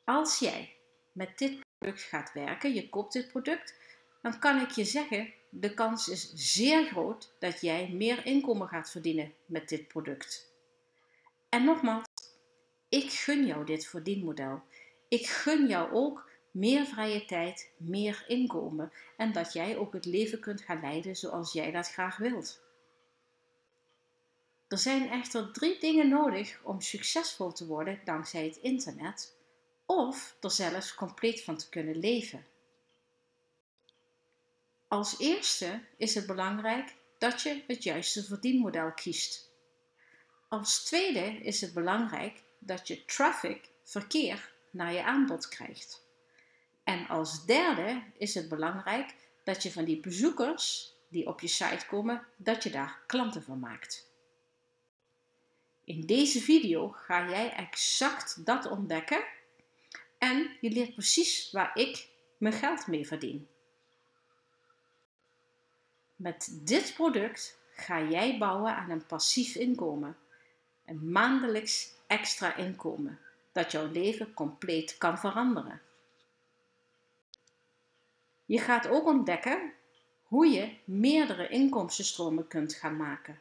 Als 0.03 0.39
jij 0.39 0.75
met 1.11 1.37
dit 1.37 1.59
product 1.77 2.01
gaat 2.01 2.33
werken, 2.33 2.73
je 2.73 2.89
koopt 2.89 3.13
dit 3.13 3.27
product, 3.27 3.75
dan 4.21 4.39
kan 4.39 4.61
ik 4.61 4.69
je 4.69 4.85
zeggen, 4.85 5.33
de 5.49 5.73
kans 5.73 6.07
is 6.07 6.31
zeer 6.33 6.85
groot 6.85 7.33
dat 7.39 7.61
jij 7.61 7.89
meer 7.89 8.25
inkomen 8.25 8.67
gaat 8.67 8.91
verdienen 8.91 9.33
met 9.45 9.69
dit 9.69 9.87
product. 9.87 10.53
En 11.49 11.63
nogmaals, 11.63 12.05
ik 12.89 13.11
gun 13.11 13.45
jou 13.45 13.65
dit 13.65 13.85
verdienmodel. 13.85 14.61
Ik 15.07 15.27
gun 15.27 15.67
jou 15.67 15.91
ook 15.91 16.29
meer 16.55 16.85
vrije 16.85 17.25
tijd, 17.25 17.71
meer 17.77 18.23
inkomen 18.27 18.91
en 19.17 19.31
dat 19.31 19.53
jij 19.53 19.77
ook 19.77 19.93
het 19.93 20.05
leven 20.05 20.39
kunt 20.39 20.61
gaan 20.61 20.81
leiden 20.81 21.15
zoals 21.15 21.53
jij 21.53 21.71
dat 21.71 21.91
graag 21.91 22.17
wilt. 22.17 22.61
Er 24.67 24.77
zijn 24.77 25.09
echter 25.09 25.51
drie 25.51 25.79
dingen 25.79 26.09
nodig 26.09 26.59
om 26.63 26.81
succesvol 26.81 27.51
te 27.51 27.65
worden 27.65 27.99
dankzij 28.03 28.45
het 28.45 28.55
internet 28.57 29.35
of 29.85 30.37
er 30.41 30.51
zelfs 30.51 30.95
compleet 30.95 31.43
van 31.43 31.57
te 31.57 31.69
kunnen 31.69 31.97
leven. 31.97 32.45
Als 34.87 35.19
eerste 35.19 35.81
is 35.97 36.15
het 36.15 36.25
belangrijk 36.25 36.95
dat 37.17 37.41
je 37.41 37.63
het 37.67 37.83
juiste 37.83 38.23
verdienmodel 38.23 38.93
kiest. 38.93 39.49
Als 40.49 40.83
tweede 40.83 41.25
is 41.25 41.61
het 41.61 41.73
belangrijk 41.73 42.43
dat 42.59 42.87
je 42.87 43.05
traffic, 43.05 43.69
verkeer, 43.83 44.53
naar 44.71 44.93
je 44.93 45.03
aanbod 45.03 45.47
krijgt. 45.47 46.04
En 46.85 47.07
als 47.07 47.45
derde 47.45 48.03
is 48.17 48.33
het 48.33 48.49
belangrijk 48.49 49.15
dat 49.43 49.63
je 49.63 49.71
van 49.71 49.85
die 49.85 49.99
bezoekers 49.99 50.93
die 51.07 51.27
op 51.27 51.41
je 51.41 51.47
site 51.47 51.85
komen, 51.87 52.27
dat 52.35 52.63
je 52.63 52.69
daar 52.69 52.99
klanten 53.07 53.43
van 53.43 53.59
maakt. 53.59 54.09
In 55.83 56.05
deze 56.05 56.41
video 56.41 56.89
ga 56.89 57.29
jij 57.29 57.53
exact 57.53 58.45
dat 58.45 58.69
ontdekken 58.69 59.23
en 60.17 60.57
je 60.61 60.69
leert 60.69 60.93
precies 60.93 61.51
waar 61.51 61.77
ik 61.77 62.09
mijn 62.37 62.53
geld 62.53 62.87
mee 62.87 63.07
verdien. 63.07 63.47
Met 66.15 66.59
dit 66.61 66.93
product 66.93 67.59
ga 67.71 68.01
jij 68.01 68.37
bouwen 68.37 68.75
aan 68.75 68.89
een 68.89 69.05
passief 69.05 69.55
inkomen, 69.55 70.17
een 70.85 71.11
maandelijks 71.11 71.93
extra 72.07 72.55
inkomen 72.55 73.19
dat 73.51 73.71
jouw 73.71 73.91
leven 73.91 74.33
compleet 74.33 74.97
kan 74.97 75.19
veranderen. 75.19 75.81
Je 78.45 78.59
gaat 78.59 78.87
ook 78.87 79.05
ontdekken 79.05 79.73
hoe 80.23 80.47
je 80.47 80.77
meerdere 80.83 81.47
inkomstenstromen 81.47 82.47
kunt 82.47 82.73
gaan 82.73 82.97
maken. 82.97 83.39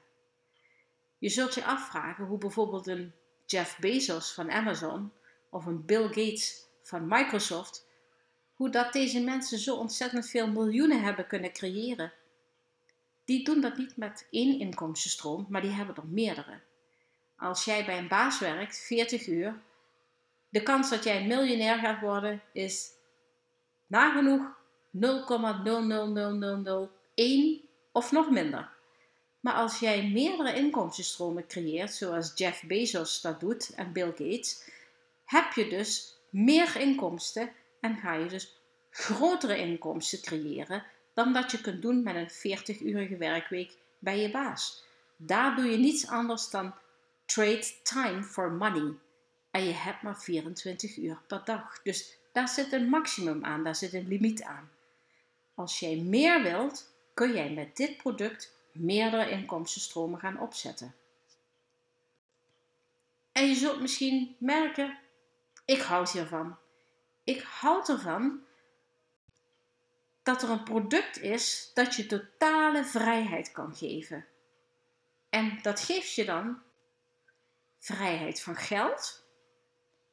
Je 1.18 1.28
zult 1.28 1.54
je 1.54 1.64
afvragen 1.64 2.24
hoe 2.24 2.38
bijvoorbeeld 2.38 2.86
een 2.86 3.12
Jeff 3.46 3.78
Bezos 3.78 4.32
van 4.32 4.50
Amazon 4.50 5.12
of 5.50 5.66
een 5.66 5.84
Bill 5.84 6.06
Gates 6.06 6.66
van 6.82 7.06
Microsoft, 7.08 7.86
hoe 8.54 8.70
dat 8.70 8.92
deze 8.92 9.20
mensen 9.20 9.58
zo 9.58 9.76
ontzettend 9.76 10.28
veel 10.28 10.50
miljoenen 10.50 11.02
hebben 11.02 11.26
kunnen 11.26 11.52
creëren. 11.52 12.12
Die 13.24 13.44
doen 13.44 13.60
dat 13.60 13.76
niet 13.76 13.96
met 13.96 14.26
één 14.30 14.58
inkomstenstroom, 14.58 15.46
maar 15.48 15.60
die 15.60 15.70
hebben 15.70 15.96
er 15.96 16.06
meerdere. 16.06 16.60
Als 17.36 17.64
jij 17.64 17.84
bij 17.84 17.98
een 17.98 18.08
baas 18.08 18.38
werkt, 18.38 18.78
40 18.78 19.26
uur, 19.26 19.62
de 20.48 20.62
kans 20.62 20.90
dat 20.90 21.04
jij 21.04 21.20
een 21.20 21.26
miljonair 21.26 21.78
gaat 21.78 22.00
worden 22.00 22.42
is 22.52 22.92
nagenoeg 23.86 24.62
0,00001 25.00 25.00
of 27.92 28.12
nog 28.12 28.30
minder. 28.30 28.72
Maar 29.40 29.54
als 29.54 29.78
jij 29.78 30.08
meerdere 30.08 30.54
inkomstenstromen 30.54 31.46
creëert, 31.46 31.94
zoals 31.94 32.32
Jeff 32.34 32.62
Bezos 32.62 33.20
dat 33.20 33.40
doet 33.40 33.74
en 33.74 33.92
Bill 33.92 34.10
Gates, 34.10 34.70
heb 35.24 35.52
je 35.52 35.68
dus 35.68 36.18
meer 36.30 36.76
inkomsten 36.76 37.52
en 37.80 37.96
ga 37.96 38.14
je 38.14 38.26
dus 38.26 38.60
grotere 38.90 39.56
inkomsten 39.56 40.20
creëren 40.20 40.84
dan 41.14 41.32
dat 41.32 41.50
je 41.50 41.60
kunt 41.60 41.82
doen 41.82 42.02
met 42.02 42.14
een 42.14 42.30
40-urige 42.30 43.16
werkweek 43.16 43.76
bij 43.98 44.20
je 44.20 44.30
baas. 44.30 44.84
Daar 45.16 45.56
doe 45.56 45.64
je 45.64 45.76
niets 45.76 46.08
anders 46.08 46.50
dan 46.50 46.74
trade 47.26 47.72
time 47.82 48.22
for 48.22 48.52
money. 48.52 48.94
En 49.50 49.64
je 49.64 49.72
hebt 49.72 50.02
maar 50.02 50.18
24 50.18 50.96
uur 50.96 51.20
per 51.26 51.40
dag. 51.44 51.82
Dus 51.82 52.18
daar 52.32 52.48
zit 52.48 52.72
een 52.72 52.88
maximum 52.88 53.44
aan, 53.44 53.64
daar 53.64 53.76
zit 53.76 53.92
een 53.92 54.08
limiet 54.08 54.42
aan. 54.42 54.70
Als 55.54 55.80
jij 55.80 55.96
meer 55.96 56.42
wilt, 56.42 56.94
kun 57.14 57.32
jij 57.32 57.50
met 57.50 57.76
dit 57.76 57.96
product 57.96 58.56
meerdere 58.72 59.30
inkomstenstromen 59.30 60.20
gaan 60.20 60.40
opzetten. 60.40 60.94
En 63.32 63.48
je 63.48 63.54
zult 63.54 63.80
misschien 63.80 64.36
merken, 64.38 64.98
ik 65.64 65.80
houd 65.80 66.12
hiervan. 66.12 66.56
Ik 67.24 67.40
houd 67.40 67.88
ervan 67.88 68.44
dat 70.22 70.42
er 70.42 70.50
een 70.50 70.62
product 70.62 71.20
is 71.20 71.70
dat 71.74 71.94
je 71.94 72.06
totale 72.06 72.84
vrijheid 72.84 73.52
kan 73.52 73.74
geven. 73.76 74.26
En 75.28 75.58
dat 75.62 75.80
geeft 75.80 76.14
je 76.14 76.24
dan 76.24 76.62
vrijheid 77.78 78.40
van 78.40 78.56
geld, 78.56 79.24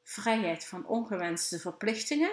vrijheid 0.03 0.65
van 0.65 0.85
ongewenste 0.85 1.59
verplichtingen 1.59 2.31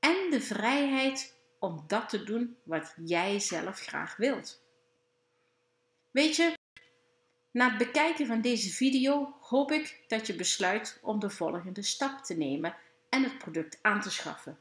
en 0.00 0.30
de 0.30 0.40
vrijheid 0.40 1.33
om 1.64 1.84
dat 1.86 2.08
te 2.08 2.24
doen 2.24 2.56
wat 2.62 2.94
jij 3.04 3.40
zelf 3.40 3.80
graag 3.80 4.16
wilt. 4.16 4.62
Weet 6.10 6.36
je, 6.36 6.58
na 7.50 7.68
het 7.68 7.78
bekijken 7.78 8.26
van 8.26 8.40
deze 8.40 8.70
video 8.70 9.36
hoop 9.40 9.70
ik 9.72 10.04
dat 10.08 10.26
je 10.26 10.34
besluit 10.34 10.98
om 11.02 11.18
de 11.18 11.30
volgende 11.30 11.82
stap 11.82 12.24
te 12.24 12.34
nemen 12.34 12.76
en 13.08 13.22
het 13.22 13.38
product 13.38 13.78
aan 13.82 14.00
te 14.00 14.10
schaffen. 14.10 14.58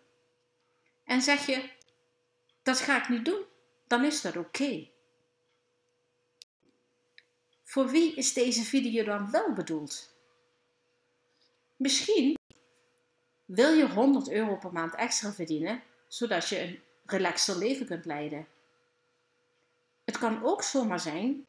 En 1.03 1.21
zeg 1.21 1.45
je, 1.45 1.69
dat 2.61 2.79
ga 2.79 3.01
ik 3.01 3.09
niet 3.09 3.25
doen, 3.25 3.43
dan 3.87 4.05
is 4.05 4.21
dat 4.21 4.37
oké. 4.37 4.89
Voor 7.63 7.89
wie 7.89 8.15
is 8.15 8.33
deze 8.33 8.63
video 8.63 9.03
dan 9.03 9.31
wel 9.31 9.53
bedoeld? 9.53 10.15
Misschien 11.75 12.37
wil 13.45 13.73
je 13.73 13.89
100 13.89 14.29
euro 14.29 14.57
per 14.57 14.71
maand 14.71 14.95
extra 14.95 15.33
verdienen, 15.33 15.83
zodat 16.07 16.49
je 16.49 16.59
een 16.59 16.79
relaxer 17.05 17.57
leven 17.57 17.85
kunt 17.85 18.05
leiden. 18.05 18.47
Het 20.05 20.17
kan 20.17 20.43
ook 20.43 20.63
zomaar 20.63 20.99
zijn 20.99 21.47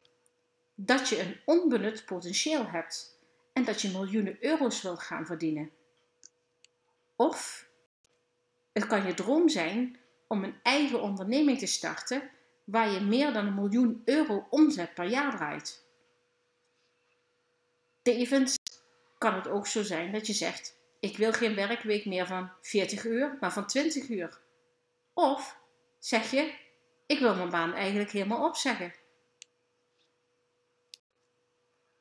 dat 0.75 1.09
je 1.09 1.19
een 1.19 1.39
onbenut 1.45 2.05
potentieel 2.05 2.65
hebt 2.65 3.19
en 3.53 3.63
dat 3.63 3.81
je 3.81 3.89
miljoenen 3.89 4.37
euro's 4.39 4.81
wilt 4.81 4.99
gaan 4.99 5.25
verdienen. 5.25 5.71
Of 7.15 7.69
het 8.73 8.87
kan 8.87 9.05
je 9.05 9.13
droom 9.13 9.49
zijn 9.49 9.99
om 10.27 10.43
een 10.43 10.55
eigen 10.63 11.01
onderneming 11.01 11.59
te 11.59 11.65
starten 11.65 12.29
waar 12.63 12.89
je 12.89 12.99
meer 12.99 13.33
dan 13.33 13.45
een 13.45 13.55
miljoen 13.55 14.01
euro 14.05 14.47
omzet 14.49 14.93
per 14.93 15.05
jaar 15.05 15.35
draait. 15.35 15.83
Tevens 18.01 18.55
kan 19.17 19.33
het 19.33 19.47
ook 19.47 19.67
zo 19.67 19.83
zijn 19.83 20.11
dat 20.11 20.27
je 20.27 20.33
zegt: 20.33 20.77
Ik 20.99 21.17
wil 21.17 21.33
geen 21.33 21.55
werkweek 21.55 22.05
meer 22.05 22.27
van 22.27 22.51
40 22.61 23.05
uur, 23.05 23.37
maar 23.39 23.53
van 23.53 23.67
20 23.67 24.09
uur. 24.09 24.43
Of 25.15 25.57
zeg 25.99 26.31
je: 26.31 26.53
Ik 27.05 27.19
wil 27.19 27.35
mijn 27.35 27.49
baan 27.49 27.73
eigenlijk 27.73 28.11
helemaal 28.11 28.47
opzeggen. 28.47 28.93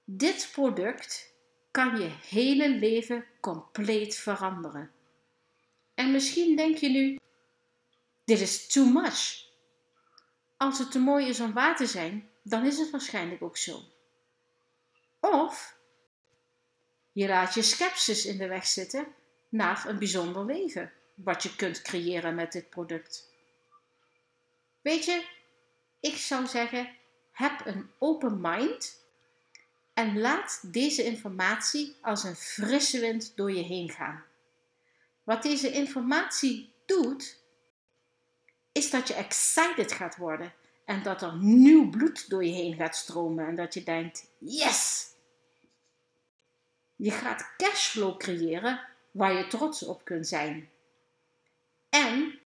Dit 0.04 0.48
product 0.52 1.32
kan 1.70 2.00
je 2.00 2.08
hele 2.28 2.68
leven 2.68 3.26
compleet 3.40 4.16
veranderen. 4.16 4.92
En 5.94 6.12
misschien 6.12 6.56
denk 6.56 6.76
je 6.76 6.88
nu: 6.88 7.18
Dit 8.24 8.40
is 8.40 8.66
too 8.66 8.84
much. 8.84 9.48
Als 10.56 10.78
het 10.78 10.90
te 10.90 10.98
mooi 10.98 11.28
is 11.28 11.40
om 11.40 11.52
waar 11.52 11.76
te 11.76 11.86
zijn, 11.86 12.30
dan 12.42 12.66
is 12.66 12.78
het 12.78 12.90
waarschijnlijk 12.90 13.42
ook 13.42 13.56
zo. 13.56 13.80
Of 15.20 15.78
je 17.12 17.28
laat 17.28 17.54
je 17.54 17.62
sceptisch 17.62 18.26
in 18.26 18.38
de 18.38 18.46
weg 18.46 18.66
zitten 18.66 19.06
naar 19.48 19.88
een 19.88 19.98
bijzonder 19.98 20.44
leven, 20.44 20.92
wat 21.14 21.42
je 21.42 21.56
kunt 21.56 21.82
creëren 21.82 22.34
met 22.34 22.52
dit 22.52 22.70
product. 22.70 23.32
Weet 24.80 25.04
je, 25.04 25.26
ik 26.00 26.16
zou 26.16 26.46
zeggen, 26.46 26.96
heb 27.32 27.66
een 27.66 27.90
open 27.98 28.40
mind 28.40 29.02
en 29.94 30.20
laat 30.20 30.72
deze 30.72 31.04
informatie 31.04 31.96
als 32.00 32.24
een 32.24 32.36
frisse 32.36 33.00
wind 33.00 33.36
door 33.36 33.52
je 33.52 33.62
heen 33.62 33.90
gaan. 33.90 34.24
Wat 35.22 35.42
deze 35.42 35.70
informatie 35.70 36.72
doet, 36.86 37.42
is 38.72 38.90
dat 38.90 39.08
je 39.08 39.14
excited 39.14 39.92
gaat 39.92 40.16
worden 40.16 40.52
en 40.84 41.02
dat 41.02 41.22
er 41.22 41.36
nieuw 41.36 41.90
bloed 41.90 42.30
door 42.30 42.44
je 42.44 42.52
heen 42.52 42.74
gaat 42.74 42.96
stromen 42.96 43.46
en 43.46 43.54
dat 43.54 43.74
je 43.74 43.82
denkt: 43.82 44.26
yes! 44.38 45.08
Je 46.96 47.10
gaat 47.10 47.54
cashflow 47.56 48.18
creëren 48.18 48.80
waar 49.10 49.32
je 49.32 49.46
trots 49.46 49.82
op 49.82 50.04
kunt 50.04 50.28
zijn. 50.28 50.70
En 51.94 52.38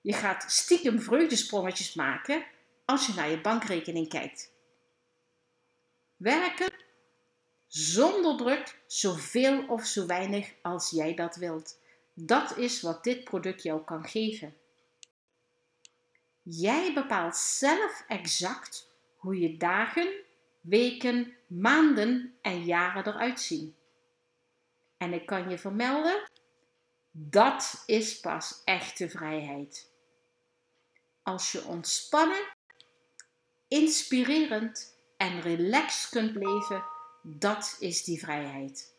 je 0.00 0.12
gaat 0.12 0.52
stiekem 0.52 1.00
vreugdesprongetjes 1.00 1.94
maken 1.94 2.44
als 2.84 3.06
je 3.06 3.12
naar 3.14 3.30
je 3.30 3.40
bankrekening 3.40 4.08
kijkt. 4.08 4.52
Werken 6.16 6.72
zonder 7.66 8.36
druk, 8.36 8.78
zoveel 8.86 9.66
of 9.68 9.84
zo 9.84 10.06
weinig 10.06 10.52
als 10.62 10.90
jij 10.90 11.14
dat 11.14 11.36
wilt. 11.36 11.78
Dat 12.14 12.56
is 12.56 12.82
wat 12.82 13.04
dit 13.04 13.24
product 13.24 13.62
jou 13.62 13.84
kan 13.84 14.04
geven. 14.04 14.56
Jij 16.42 16.92
bepaalt 16.94 17.36
zelf 17.36 18.04
exact 18.08 18.90
hoe 19.16 19.40
je 19.40 19.56
dagen, 19.56 20.08
weken, 20.60 21.36
maanden 21.46 22.34
en 22.42 22.64
jaren 22.64 23.06
eruit 23.06 23.40
zien. 23.40 23.76
En 24.96 25.12
ik 25.12 25.26
kan 25.26 25.50
je 25.50 25.58
vermelden, 25.58 26.28
dat 27.18 27.82
is 27.86 28.20
pas 28.20 28.60
echte 28.64 29.08
vrijheid. 29.08 29.90
Als 31.22 31.52
je 31.52 31.64
ontspannen, 31.64 32.54
inspirerend 33.68 34.98
en 35.16 35.40
relaxed 35.40 36.10
kunt 36.10 36.34
leven, 36.34 36.84
dat 37.22 37.76
is 37.78 38.04
die 38.04 38.18
vrijheid. 38.18 38.94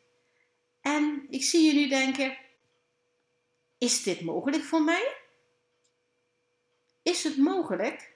En 0.81 1.25
ik 1.29 1.43
zie 1.43 1.65
je 1.65 1.73
nu 1.73 1.87
denken: 1.87 2.37
is 3.77 4.03
dit 4.03 4.21
mogelijk 4.21 4.63
voor 4.63 4.81
mij? 4.81 5.15
Is 7.01 7.23
het 7.23 7.37
mogelijk 7.37 8.13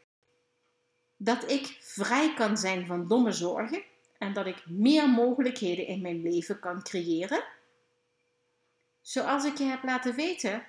dat 1.18 1.52
ik 1.52 1.78
vrij 1.80 2.34
kan 2.34 2.58
zijn 2.58 2.86
van 2.86 3.08
domme 3.08 3.32
zorgen 3.32 3.84
en 4.18 4.34
dat 4.34 4.46
ik 4.46 4.70
meer 4.70 5.10
mogelijkheden 5.10 5.88
in 5.88 6.02
mijn 6.02 6.22
leven 6.22 6.60
kan 6.60 6.82
creëren? 6.82 7.44
Zoals 9.02 9.46
ik 9.46 9.58
je 9.58 9.64
heb 9.64 9.84
laten 9.84 10.16
weten, 10.16 10.68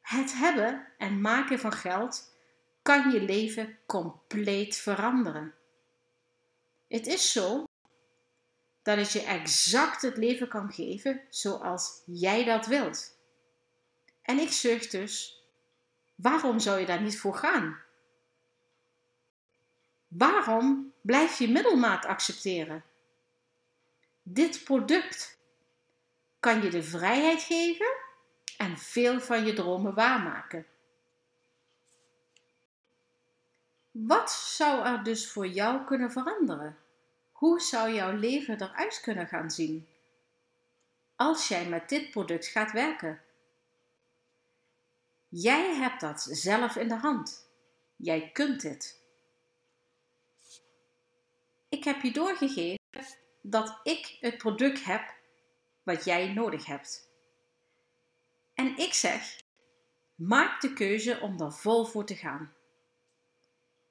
het 0.00 0.32
hebben 0.34 0.86
en 0.98 1.20
maken 1.20 1.58
van 1.58 1.72
geld 1.72 2.32
kan 2.82 3.10
je 3.10 3.20
leven 3.20 3.78
compleet 3.86 4.76
veranderen. 4.76 5.54
Het 6.88 7.06
is 7.06 7.32
zo 7.32 7.64
dat 8.82 8.96
het 8.96 9.12
je 9.12 9.22
exact 9.22 10.02
het 10.02 10.16
leven 10.16 10.48
kan 10.48 10.72
geven 10.72 11.22
zoals 11.28 12.02
jij 12.06 12.44
dat 12.44 12.66
wilt. 12.66 13.18
En 14.22 14.38
ik 14.38 14.52
zucht 14.52 14.90
dus, 14.90 15.42
waarom 16.14 16.60
zou 16.60 16.80
je 16.80 16.86
daar 16.86 17.02
niet 17.02 17.18
voor 17.18 17.34
gaan? 17.34 17.78
Waarom 20.08 20.92
blijf 21.00 21.38
je 21.38 21.48
middelmaat 21.48 22.04
accepteren? 22.04 22.84
Dit 24.22 24.64
product 24.64 25.38
kan 26.44 26.62
je 26.62 26.70
de 26.70 26.82
vrijheid 26.82 27.42
geven 27.42 27.96
en 28.56 28.78
veel 28.78 29.20
van 29.20 29.44
je 29.44 29.52
dromen 29.52 29.94
waarmaken. 29.94 30.66
Wat 33.90 34.30
zou 34.30 34.86
er 34.86 35.02
dus 35.02 35.30
voor 35.30 35.46
jou 35.46 35.84
kunnen 35.84 36.10
veranderen? 36.10 36.78
Hoe 37.32 37.60
zou 37.60 37.92
jouw 37.92 38.16
leven 38.16 38.62
eruit 38.62 39.00
kunnen 39.00 39.26
gaan 39.26 39.50
zien 39.50 39.88
als 41.16 41.48
jij 41.48 41.68
met 41.68 41.88
dit 41.88 42.10
product 42.10 42.46
gaat 42.46 42.72
werken? 42.72 43.20
Jij 45.28 45.74
hebt 45.74 46.00
dat 46.00 46.22
zelf 46.30 46.76
in 46.76 46.88
de 46.88 46.96
hand. 46.96 47.50
Jij 47.96 48.30
kunt 48.32 48.62
het. 48.62 49.02
Ik 51.68 51.84
heb 51.84 52.02
je 52.02 52.12
doorgegeven 52.12 52.78
dat 53.40 53.80
ik 53.82 54.16
het 54.20 54.38
product 54.38 54.84
heb 54.84 55.22
wat 55.84 56.04
jij 56.04 56.32
nodig 56.32 56.66
hebt. 56.66 57.08
En 58.54 58.76
ik 58.76 58.92
zeg: 58.92 59.42
maak 60.14 60.60
de 60.60 60.72
keuze 60.72 61.20
om 61.20 61.40
er 61.40 61.52
vol 61.52 61.84
voor 61.84 62.04
te 62.04 62.16
gaan. 62.16 62.52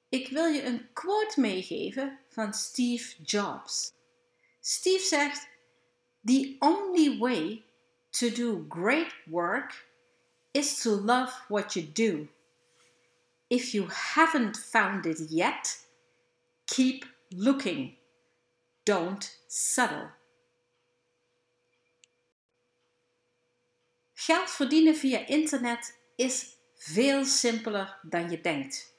Ik 0.08 0.28
wil 0.28 0.46
je 0.46 0.62
een 0.62 0.92
quote 0.92 1.40
meegeven 1.40 2.18
van 2.28 2.54
Steve 2.54 3.22
Jobs. 3.22 3.92
Steve 4.60 5.04
zegt: 5.04 5.48
The 6.24 6.56
only 6.58 7.18
way 7.18 7.64
to 8.10 8.30
do 8.30 8.66
great 8.68 9.14
work 9.24 9.88
is 10.50 10.80
to 10.82 10.90
love 10.90 11.32
what 11.48 11.72
you 11.72 11.92
do. 11.92 12.28
If 13.48 13.72
you 13.72 13.88
haven't 13.90 14.56
found 14.58 15.06
it 15.06 15.30
yet, 15.30 15.86
keep 16.64 17.04
looking. 17.28 17.96
Don't 18.82 19.44
settle. 19.46 20.10
Geld 24.24 24.50
verdienen 24.50 24.96
via 24.96 25.26
internet 25.26 25.98
is 26.16 26.56
veel 26.74 27.24
simpeler 27.24 27.98
dan 28.02 28.30
je 28.30 28.40
denkt. 28.40 28.94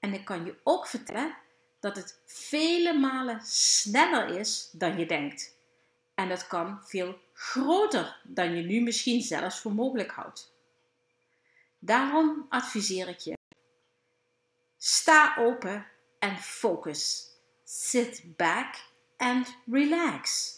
En 0.00 0.14
ik 0.14 0.24
kan 0.24 0.44
je 0.44 0.56
ook 0.62 0.86
vertellen 0.86 1.36
dat 1.80 1.96
het 1.96 2.20
vele 2.26 2.92
malen 2.92 3.40
sneller 3.44 4.38
is 4.38 4.68
dan 4.72 4.98
je 4.98 5.06
denkt. 5.06 5.56
En 6.14 6.28
het 6.28 6.46
kan 6.46 6.82
veel 6.84 7.18
groter 7.32 8.20
dan 8.22 8.56
je 8.56 8.62
nu 8.62 8.80
misschien 8.80 9.22
zelfs 9.22 9.60
voor 9.60 9.72
mogelijk 9.72 10.10
houdt. 10.10 10.52
Daarom 11.78 12.46
adviseer 12.48 13.08
ik 13.08 13.18
je: 13.18 13.36
sta 14.78 15.36
open 15.38 15.86
en 16.18 16.36
focus. 16.36 17.30
Sit 17.64 18.36
back 18.36 18.74
and 19.16 19.56
relax. 19.70 20.52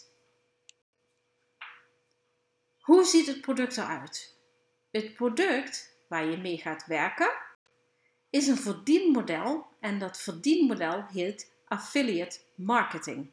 Hoe 2.85 3.03
ziet 3.03 3.27
het 3.27 3.41
product 3.41 3.77
eruit? 3.77 4.37
Het 4.91 5.13
product 5.13 5.97
waar 6.07 6.25
je 6.25 6.37
mee 6.37 6.57
gaat 6.57 6.85
werken 6.85 7.31
is 8.29 8.47
een 8.47 8.57
verdienmodel 8.57 9.67
en 9.79 9.99
dat 9.99 10.21
verdienmodel 10.21 11.05
heet 11.05 11.51
affiliate 11.67 12.39
marketing. 12.55 13.31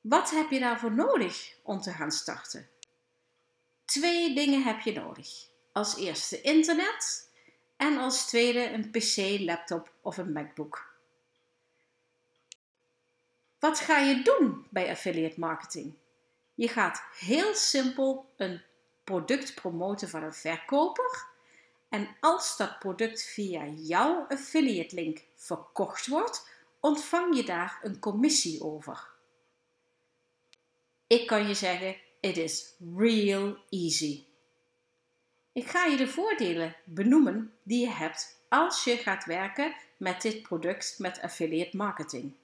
Wat 0.00 0.30
heb 0.30 0.50
je 0.50 0.58
daarvoor 0.58 0.92
nodig 0.92 1.54
om 1.62 1.80
te 1.80 1.90
gaan 1.90 2.10
starten? 2.10 2.68
Twee 3.84 4.34
dingen 4.34 4.62
heb 4.62 4.80
je 4.80 4.92
nodig. 4.92 5.28
Als 5.72 5.96
eerste 5.96 6.40
internet 6.40 7.30
en 7.76 7.98
als 7.98 8.26
tweede 8.26 8.70
een 8.70 8.90
PC, 8.90 9.40
laptop 9.40 9.92
of 10.02 10.16
een 10.16 10.32
MacBook. 10.32 10.94
Wat 13.58 13.80
ga 13.80 13.98
je 13.98 14.22
doen 14.22 14.66
bij 14.70 14.90
affiliate 14.90 15.40
marketing? 15.40 15.94
Je 16.58 16.68
gaat 16.68 17.02
heel 17.18 17.54
simpel 17.54 18.32
een 18.36 18.62
product 19.04 19.54
promoten 19.54 20.08
van 20.08 20.22
een 20.22 20.34
verkoper. 20.34 21.26
En 21.88 22.16
als 22.20 22.56
dat 22.56 22.78
product 22.78 23.22
via 23.22 23.66
jouw 23.66 24.26
affiliate 24.28 24.94
link 24.94 25.24
verkocht 25.36 26.06
wordt, 26.06 26.48
ontvang 26.80 27.36
je 27.36 27.44
daar 27.44 27.78
een 27.82 27.98
commissie 27.98 28.62
over. 28.62 29.08
Ik 31.06 31.26
kan 31.26 31.48
je 31.48 31.54
zeggen, 31.54 31.96
it 32.20 32.36
is 32.36 32.74
real 32.96 33.56
easy. 33.70 34.26
Ik 35.52 35.66
ga 35.66 35.84
je 35.84 35.96
de 35.96 36.08
voordelen 36.08 36.76
benoemen 36.84 37.54
die 37.62 37.80
je 37.80 37.92
hebt 37.92 38.42
als 38.48 38.84
je 38.84 38.96
gaat 38.96 39.24
werken 39.24 39.74
met 39.96 40.22
dit 40.22 40.42
product 40.42 40.98
met 40.98 41.20
affiliate 41.20 41.76
marketing. 41.76 42.36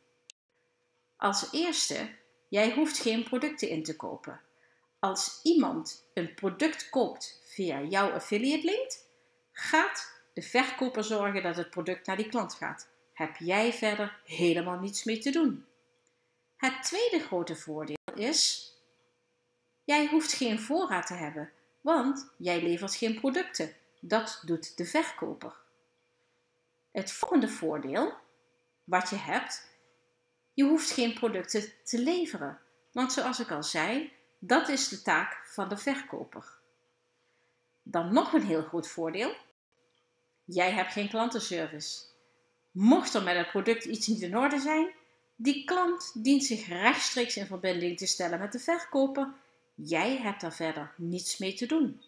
Als 1.17 1.53
eerste, 1.53 2.09
jij 2.55 2.73
hoeft 2.75 2.99
geen 2.99 3.25
producten 3.25 3.69
in 3.69 3.83
te 3.83 3.97
kopen. 3.97 4.41
Als 4.99 5.41
iemand 5.43 6.07
een 6.15 6.35
product 6.35 6.91
koopt 6.91 7.41
via 7.45 7.83
jouw 7.83 8.11
affiliate 8.11 8.67
link, 8.67 8.91
gaat 9.53 10.23
de 10.35 10.43
verkoper 10.43 11.05
zorgen 11.05 11.43
dat 11.43 11.57
het 11.57 11.71
product 11.71 12.07
naar 12.07 12.17
die 12.17 12.29
klant 12.29 12.55
gaat. 12.55 12.89
Heb 13.13 13.37
jij 13.37 13.73
verder 13.73 14.21
helemaal 14.25 14.79
niets 14.79 15.05
mee 15.05 15.19
te 15.19 15.31
doen. 15.31 15.67
Het 16.57 16.83
tweede 16.83 17.21
grote 17.21 17.57
voordeel 17.57 17.97
is, 18.15 18.73
jij 19.85 20.07
hoeft 20.07 20.33
geen 20.33 20.61
voorraad 20.61 21.07
te 21.07 21.15
hebben, 21.15 21.53
want 21.81 22.35
jij 22.39 22.63
levert 22.63 22.95
geen 22.95 23.21
producten. 23.21 23.75
Dat 24.01 24.43
doet 24.47 24.77
de 24.77 24.85
verkoper. 24.85 25.55
Het 26.91 27.13
volgende 27.13 27.49
voordeel 27.49 28.15
wat 28.85 29.11
je 29.11 29.17
hebt, 29.17 29.74
je 30.55 30.65
hoeft 30.65 30.91
geen 30.91 31.15
producten 31.15 31.73
te 31.85 31.99
leveren. 31.99 32.59
Want 32.93 33.13
zoals 33.13 33.41
ik 33.41 33.51
al 33.51 33.63
zei, 33.63 34.13
dat 34.39 34.69
is 34.69 34.89
de 34.89 35.03
taak 35.03 35.47
van 35.47 35.69
de 35.69 35.77
verkoper. 35.77 36.59
Dan 37.83 38.13
nog 38.13 38.33
een 38.33 38.43
heel 38.43 38.63
goed 38.63 38.89
voordeel. 38.89 39.35
Jij 40.45 40.73
hebt 40.73 40.93
geen 40.93 41.09
klantenservice. 41.09 42.03
Mocht 42.71 43.15
er 43.15 43.23
met 43.23 43.37
het 43.37 43.51
product 43.51 43.85
iets 43.85 44.07
niet 44.07 44.21
in 44.21 44.37
orde 44.37 44.59
zijn, 44.59 44.93
die 45.37 45.65
klant 45.65 46.25
dient 46.25 46.45
zich 46.45 46.67
rechtstreeks 46.67 47.37
in 47.37 47.47
verbinding 47.47 47.99
te 47.99 48.07
stellen 48.07 48.39
met 48.39 48.53
de 48.53 48.59
verkoper. 48.59 49.33
Jij 49.75 50.17
hebt 50.17 50.41
daar 50.41 50.55
verder 50.55 50.95
niets 50.97 51.39
mee 51.39 51.55
te 51.55 51.67
doen. 51.67 52.03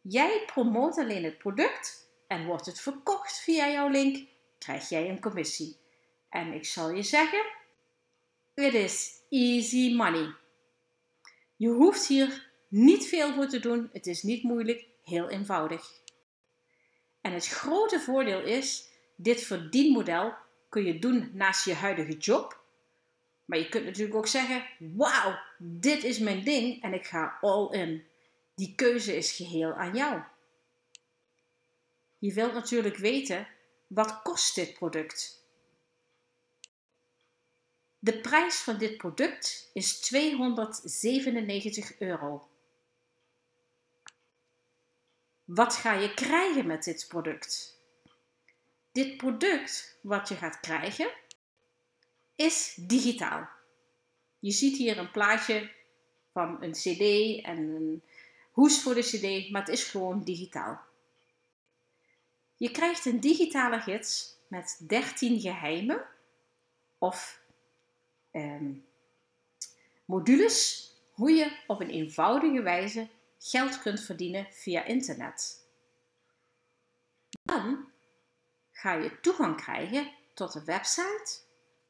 Jij 0.00 0.42
promoot 0.46 0.98
alleen 0.98 1.24
het 1.24 1.38
product 1.38 2.08
en 2.26 2.46
wordt 2.46 2.66
het 2.66 2.80
verkocht 2.80 3.38
via 3.38 3.70
jouw 3.70 3.88
link, 3.88 4.28
krijg 4.58 4.88
jij 4.88 5.08
een 5.08 5.20
commissie. 5.20 5.76
En 6.28 6.52
ik 6.52 6.64
zal 6.64 6.90
je 6.90 7.02
zeggen, 7.02 7.44
it 8.56 8.74
is 8.74 9.22
easy 9.28 9.94
money. 9.94 10.34
Je 11.56 11.68
hoeft 11.68 12.06
hier 12.06 12.50
niet 12.68 13.06
veel 13.06 13.34
voor 13.34 13.46
te 13.46 13.58
doen. 13.58 13.90
Het 13.92 14.06
is 14.06 14.22
niet 14.22 14.42
moeilijk, 14.42 14.86
heel 15.04 15.28
eenvoudig. 15.28 15.90
En 17.20 17.32
het 17.32 17.46
grote 17.46 18.00
voordeel 18.00 18.42
is, 18.42 18.88
dit 19.16 19.42
verdienmodel 19.42 20.34
kun 20.68 20.84
je 20.84 20.98
doen 20.98 21.30
naast 21.32 21.64
je 21.64 21.74
huidige 21.74 22.16
job. 22.16 22.64
Maar 23.44 23.58
je 23.58 23.68
kunt 23.68 23.84
natuurlijk 23.84 24.16
ook 24.16 24.26
zeggen, 24.26 24.66
wauw, 24.78 25.38
dit 25.58 26.04
is 26.04 26.18
mijn 26.18 26.44
ding 26.44 26.82
en 26.82 26.94
ik 26.94 27.06
ga 27.06 27.38
all 27.40 27.68
in. 27.70 28.04
Die 28.54 28.74
keuze 28.74 29.16
is 29.16 29.32
geheel 29.32 29.72
aan 29.72 29.94
jou. 29.94 30.22
Je 32.18 32.32
wilt 32.32 32.52
natuurlijk 32.52 32.96
weten, 32.96 33.48
wat 33.86 34.22
kost 34.22 34.54
dit 34.54 34.74
product? 34.74 35.45
De 38.06 38.20
prijs 38.20 38.56
van 38.56 38.78
dit 38.78 38.96
product 38.96 39.70
is 39.72 40.00
297 40.00 41.98
euro. 41.98 42.48
Wat 45.44 45.74
ga 45.74 45.92
je 45.92 46.14
krijgen 46.14 46.66
met 46.66 46.84
dit 46.84 47.04
product? 47.08 47.80
Dit 48.92 49.16
product 49.16 49.98
wat 50.02 50.28
je 50.28 50.34
gaat 50.34 50.60
krijgen 50.60 51.10
is 52.34 52.74
digitaal. 52.80 53.48
Je 54.38 54.50
ziet 54.50 54.76
hier 54.76 54.98
een 54.98 55.10
plaatje 55.10 55.70
van 56.32 56.62
een 56.62 56.72
CD 56.72 57.00
en 57.44 57.58
een 57.58 58.02
hoes 58.50 58.82
voor 58.82 58.94
de 58.94 59.02
CD, 59.02 59.50
maar 59.50 59.60
het 59.60 59.70
is 59.70 59.84
gewoon 59.84 60.24
digitaal. 60.24 60.80
Je 62.56 62.70
krijgt 62.70 63.04
een 63.04 63.20
digitale 63.20 63.80
gids 63.80 64.38
met 64.48 64.80
13 64.86 65.40
geheimen 65.40 66.06
of 66.98 67.44
Ehm, 68.36 68.72
modules 70.04 70.90
hoe 71.12 71.30
je 71.30 71.58
op 71.66 71.80
een 71.80 71.90
eenvoudige 71.90 72.62
wijze 72.62 73.08
geld 73.38 73.78
kunt 73.78 74.00
verdienen 74.00 74.46
via 74.52 74.84
internet. 74.84 75.68
Dan 77.42 77.92
ga 78.72 78.92
je 78.92 79.20
toegang 79.20 79.56
krijgen 79.56 80.12
tot 80.34 80.52
de 80.52 80.64
website, 80.64 81.38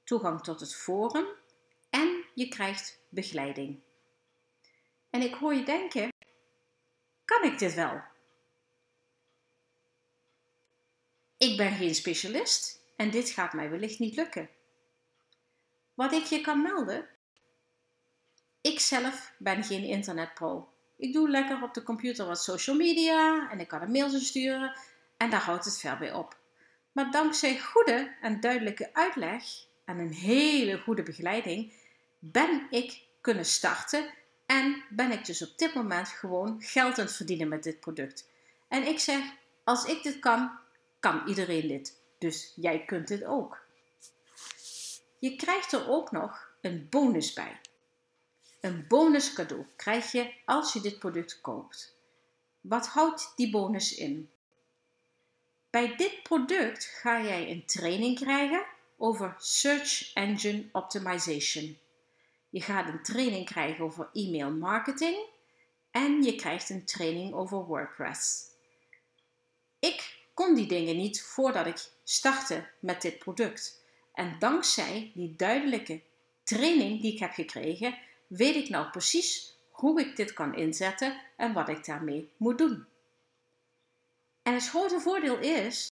toegang 0.04 0.42
tot 0.42 0.60
het 0.60 0.74
forum 0.74 1.26
en 1.90 2.24
je 2.34 2.48
krijgt 2.48 3.00
begeleiding. 3.08 3.80
En 5.10 5.22
ik 5.22 5.34
hoor 5.34 5.54
je 5.54 5.64
denken, 5.64 6.08
kan 7.24 7.42
ik 7.42 7.58
dit 7.58 7.74
wel? 7.74 8.02
Ik 11.36 11.56
ben 11.56 11.72
geen 11.72 11.94
specialist 11.94 12.82
en 12.96 13.10
dit 13.10 13.30
gaat 13.30 13.52
mij 13.52 13.70
wellicht 13.70 13.98
niet 13.98 14.16
lukken. 14.16 14.55
Wat 15.96 16.12
ik 16.12 16.24
je 16.24 16.40
kan 16.40 16.62
melden? 16.62 17.06
Ik 18.60 18.80
zelf 18.80 19.32
ben 19.38 19.64
geen 19.64 19.84
internetpro. 19.84 20.68
Ik 20.96 21.12
doe 21.12 21.30
lekker 21.30 21.62
op 21.62 21.74
de 21.74 21.82
computer 21.82 22.26
wat 22.26 22.42
social 22.42 22.76
media 22.76 23.50
en 23.50 23.60
ik 23.60 23.68
kan 23.68 23.82
een 23.82 23.90
mailtje 23.90 24.18
sturen 24.18 24.76
en 25.16 25.30
daar 25.30 25.40
houdt 25.40 25.64
het 25.64 25.78
ver 25.78 25.98
bij 25.98 26.12
op. 26.12 26.38
Maar 26.92 27.10
dankzij 27.10 27.58
goede 27.58 28.14
en 28.20 28.40
duidelijke 28.40 28.90
uitleg 28.92 29.44
en 29.84 29.98
een 29.98 30.12
hele 30.12 30.78
goede 30.78 31.02
begeleiding 31.02 31.72
ben 32.18 32.66
ik 32.70 33.02
kunnen 33.20 33.44
starten 33.44 34.06
en 34.46 34.82
ben 34.88 35.12
ik 35.12 35.26
dus 35.26 35.50
op 35.50 35.58
dit 35.58 35.74
moment 35.74 36.08
gewoon 36.08 36.62
geld 36.62 36.98
aan 36.98 37.04
het 37.04 37.16
verdienen 37.16 37.48
met 37.48 37.62
dit 37.62 37.80
product. 37.80 38.28
En 38.68 38.86
ik 38.86 38.98
zeg, 38.98 39.20
als 39.64 39.84
ik 39.84 40.02
dit 40.02 40.18
kan, 40.18 40.50
kan 41.00 41.22
iedereen 41.26 41.68
dit. 41.68 42.00
Dus 42.18 42.52
jij 42.56 42.84
kunt 42.84 43.08
dit 43.08 43.24
ook. 43.24 43.65
Je 45.18 45.36
krijgt 45.36 45.72
er 45.72 45.88
ook 45.88 46.10
nog 46.10 46.50
een 46.60 46.86
bonus 46.90 47.32
bij. 47.32 47.60
Een 48.60 48.84
bonus 48.88 49.32
cadeau 49.32 49.66
krijg 49.76 50.12
je 50.12 50.32
als 50.44 50.72
je 50.72 50.80
dit 50.80 50.98
product 50.98 51.40
koopt. 51.40 51.96
Wat 52.60 52.86
houdt 52.86 53.32
die 53.36 53.50
bonus 53.50 53.94
in? 53.94 54.30
Bij 55.70 55.96
dit 55.96 56.22
product 56.22 56.84
ga 56.84 57.22
jij 57.22 57.50
een 57.50 57.66
training 57.66 58.18
krijgen 58.18 58.66
over 58.96 59.34
Search 59.38 60.12
Engine 60.14 60.68
Optimization. 60.72 61.78
Je 62.50 62.60
gaat 62.60 62.88
een 62.88 63.02
training 63.02 63.46
krijgen 63.46 63.84
over 63.84 64.10
e-mail 64.12 64.50
marketing 64.50 65.26
en 65.90 66.22
je 66.22 66.34
krijgt 66.34 66.70
een 66.70 66.84
training 66.84 67.34
over 67.34 67.64
WordPress. 67.64 68.44
Ik 69.78 70.16
kon 70.34 70.54
die 70.54 70.66
dingen 70.66 70.96
niet 70.96 71.22
voordat 71.22 71.66
ik 71.66 71.90
startte 72.04 72.68
met 72.80 73.02
dit 73.02 73.18
product. 73.18 73.84
En 74.16 74.36
dankzij 74.38 75.10
die 75.14 75.34
duidelijke 75.36 76.00
training 76.42 77.00
die 77.00 77.12
ik 77.12 77.18
heb 77.18 77.32
gekregen, 77.32 77.98
weet 78.26 78.54
ik 78.54 78.68
nou 78.68 78.90
precies 78.90 79.56
hoe 79.70 80.00
ik 80.00 80.16
dit 80.16 80.32
kan 80.32 80.54
inzetten 80.54 81.20
en 81.36 81.52
wat 81.52 81.68
ik 81.68 81.84
daarmee 81.84 82.30
moet 82.36 82.58
doen. 82.58 82.86
En 84.42 84.54
het 84.54 84.68
grote 84.68 85.00
voordeel 85.00 85.38
is, 85.38 85.90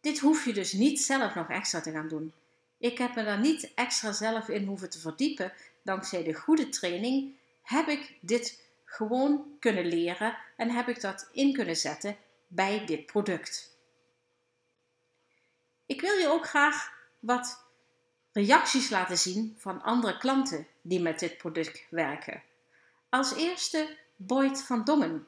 dit 0.00 0.18
hoef 0.18 0.44
je 0.44 0.52
dus 0.52 0.72
niet 0.72 1.00
zelf 1.00 1.34
nog 1.34 1.48
extra 1.48 1.80
te 1.80 1.90
gaan 1.90 2.08
doen. 2.08 2.32
Ik 2.78 2.98
heb 2.98 3.14
me 3.14 3.24
daar 3.24 3.40
niet 3.40 3.74
extra 3.74 4.12
zelf 4.12 4.48
in 4.48 4.66
hoeven 4.66 4.90
te 4.90 4.98
verdiepen. 4.98 5.52
Dankzij 5.82 6.22
de 6.22 6.34
goede 6.34 6.68
training 6.68 7.36
heb 7.62 7.88
ik 7.88 8.18
dit 8.20 8.68
gewoon 8.84 9.56
kunnen 9.60 9.86
leren 9.86 10.38
en 10.56 10.70
heb 10.70 10.88
ik 10.88 11.00
dat 11.00 11.28
in 11.32 11.52
kunnen 11.52 11.76
zetten 11.76 12.16
bij 12.46 12.86
dit 12.86 13.06
product. 13.06 13.76
Ik 15.86 16.00
wil 16.00 16.14
je 16.14 16.28
ook 16.28 16.46
graag 16.46 16.92
wat 17.24 17.64
reacties 18.32 18.90
laten 18.90 19.18
zien 19.18 19.54
van 19.58 19.82
andere 19.82 20.18
klanten 20.18 20.66
die 20.82 21.00
met 21.00 21.18
dit 21.18 21.36
product 21.36 21.86
werken. 21.90 22.42
Als 23.08 23.34
eerste 23.34 23.98
Boyd 24.16 24.62
van 24.62 24.84
Dongen. 24.84 25.26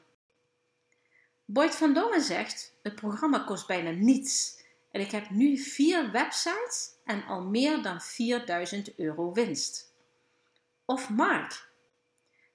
Boyd 1.45 1.75
van 1.75 1.93
Dongen 1.93 2.21
zegt: 2.21 2.73
Het 2.83 2.95
programma 2.95 3.39
kost 3.39 3.67
bijna 3.67 3.89
niets 3.89 4.63
en 4.91 5.01
ik 5.01 5.11
heb 5.11 5.29
nu 5.29 5.57
vier 5.57 6.11
websites 6.11 6.91
en 7.03 7.25
al 7.25 7.41
meer 7.41 7.81
dan 7.81 8.01
4000 8.01 8.99
euro 8.99 9.31
winst. 9.31 9.93
Of 10.85 11.09
Mark. 11.09 11.69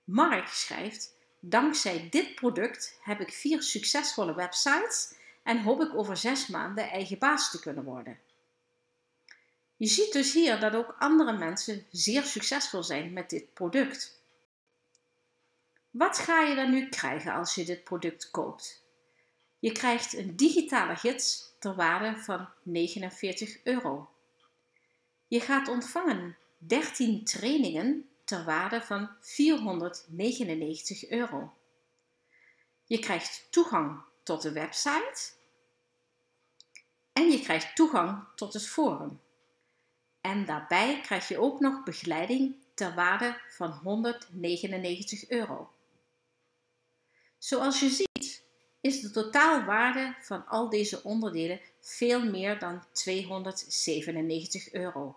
Mark 0.04 0.48
schrijft: 0.48 1.14
Dankzij 1.40 2.08
dit 2.10 2.34
product 2.34 2.98
heb 3.02 3.20
ik 3.20 3.32
vier 3.32 3.62
succesvolle 3.62 4.34
websites 4.34 5.14
en 5.42 5.62
hoop 5.62 5.80
ik 5.80 5.94
over 5.94 6.16
zes 6.16 6.46
maanden 6.46 6.90
eigen 6.90 7.18
baas 7.18 7.50
te 7.50 7.60
kunnen 7.60 7.84
worden. 7.84 8.18
Je 9.82 9.88
ziet 9.88 10.12
dus 10.12 10.32
hier 10.32 10.60
dat 10.60 10.74
ook 10.74 10.96
andere 10.98 11.32
mensen 11.32 11.86
zeer 11.90 12.22
succesvol 12.22 12.82
zijn 12.82 13.12
met 13.12 13.30
dit 13.30 13.54
product. 13.54 14.20
Wat 15.90 16.18
ga 16.18 16.40
je 16.40 16.54
dan 16.54 16.70
nu 16.70 16.88
krijgen 16.88 17.32
als 17.32 17.54
je 17.54 17.64
dit 17.64 17.84
product 17.84 18.30
koopt? 18.30 18.84
Je 19.58 19.72
krijgt 19.72 20.12
een 20.12 20.36
digitale 20.36 20.96
gids 20.96 21.54
ter 21.58 21.74
waarde 21.74 22.20
van 22.20 22.48
49 22.62 23.64
euro. 23.64 24.10
Je 25.26 25.40
gaat 25.40 25.68
ontvangen 25.68 26.36
13 26.58 27.24
trainingen 27.24 28.08
ter 28.24 28.44
waarde 28.44 28.82
van 28.82 29.10
499 29.20 31.08
euro. 31.08 31.54
Je 32.84 32.98
krijgt 32.98 33.46
toegang 33.50 34.02
tot 34.22 34.42
de 34.42 34.52
website 34.52 35.32
en 37.12 37.30
je 37.30 37.40
krijgt 37.40 37.76
toegang 37.76 38.24
tot 38.34 38.52
het 38.52 38.68
forum. 38.68 39.21
En 40.22 40.44
daarbij 40.44 41.00
krijg 41.00 41.28
je 41.28 41.38
ook 41.38 41.60
nog 41.60 41.82
begeleiding 41.82 42.56
ter 42.74 42.94
waarde 42.94 43.40
van 43.48 43.70
199 43.70 45.28
euro. 45.28 45.72
Zoals 47.38 47.80
je 47.80 47.88
ziet 47.88 48.44
is 48.80 49.00
de 49.00 49.10
totaalwaarde 49.10 50.16
van 50.20 50.46
al 50.46 50.68
deze 50.68 51.02
onderdelen 51.02 51.60
veel 51.80 52.24
meer 52.24 52.58
dan 52.58 52.84
297 52.92 54.72
euro. 54.72 55.16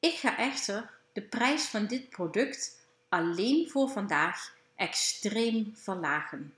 Ik 0.00 0.14
ga 0.14 0.38
echter 0.38 0.98
de 1.12 1.22
prijs 1.22 1.64
van 1.64 1.86
dit 1.86 2.08
product 2.08 2.86
alleen 3.08 3.70
voor 3.70 3.88
vandaag 3.88 4.56
extreem 4.76 5.76
verlagen. 5.76 6.54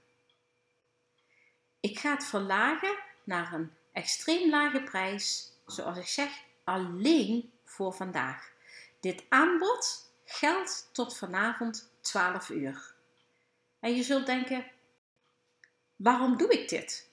Ik 1.81 1.98
ga 1.98 2.14
het 2.14 2.25
verlagen 2.25 2.98
naar 3.25 3.53
een 3.53 3.72
extreem 3.92 4.51
lage 4.51 4.83
prijs, 4.83 5.52
zoals 5.66 5.98
ik 5.98 6.07
zeg, 6.07 6.31
alleen 6.64 7.53
voor 7.64 7.92
vandaag. 7.92 8.51
Dit 9.01 9.25
aanbod 9.29 10.12
geldt 10.25 10.88
tot 10.92 11.16
vanavond 11.16 11.92
12 12.01 12.48
uur. 12.48 12.94
En 13.81 13.96
je 13.96 14.03
zult 14.03 14.27
denken: 14.27 14.66
waarom 15.96 16.37
doe 16.37 16.48
ik 16.53 16.68
dit? 16.68 17.11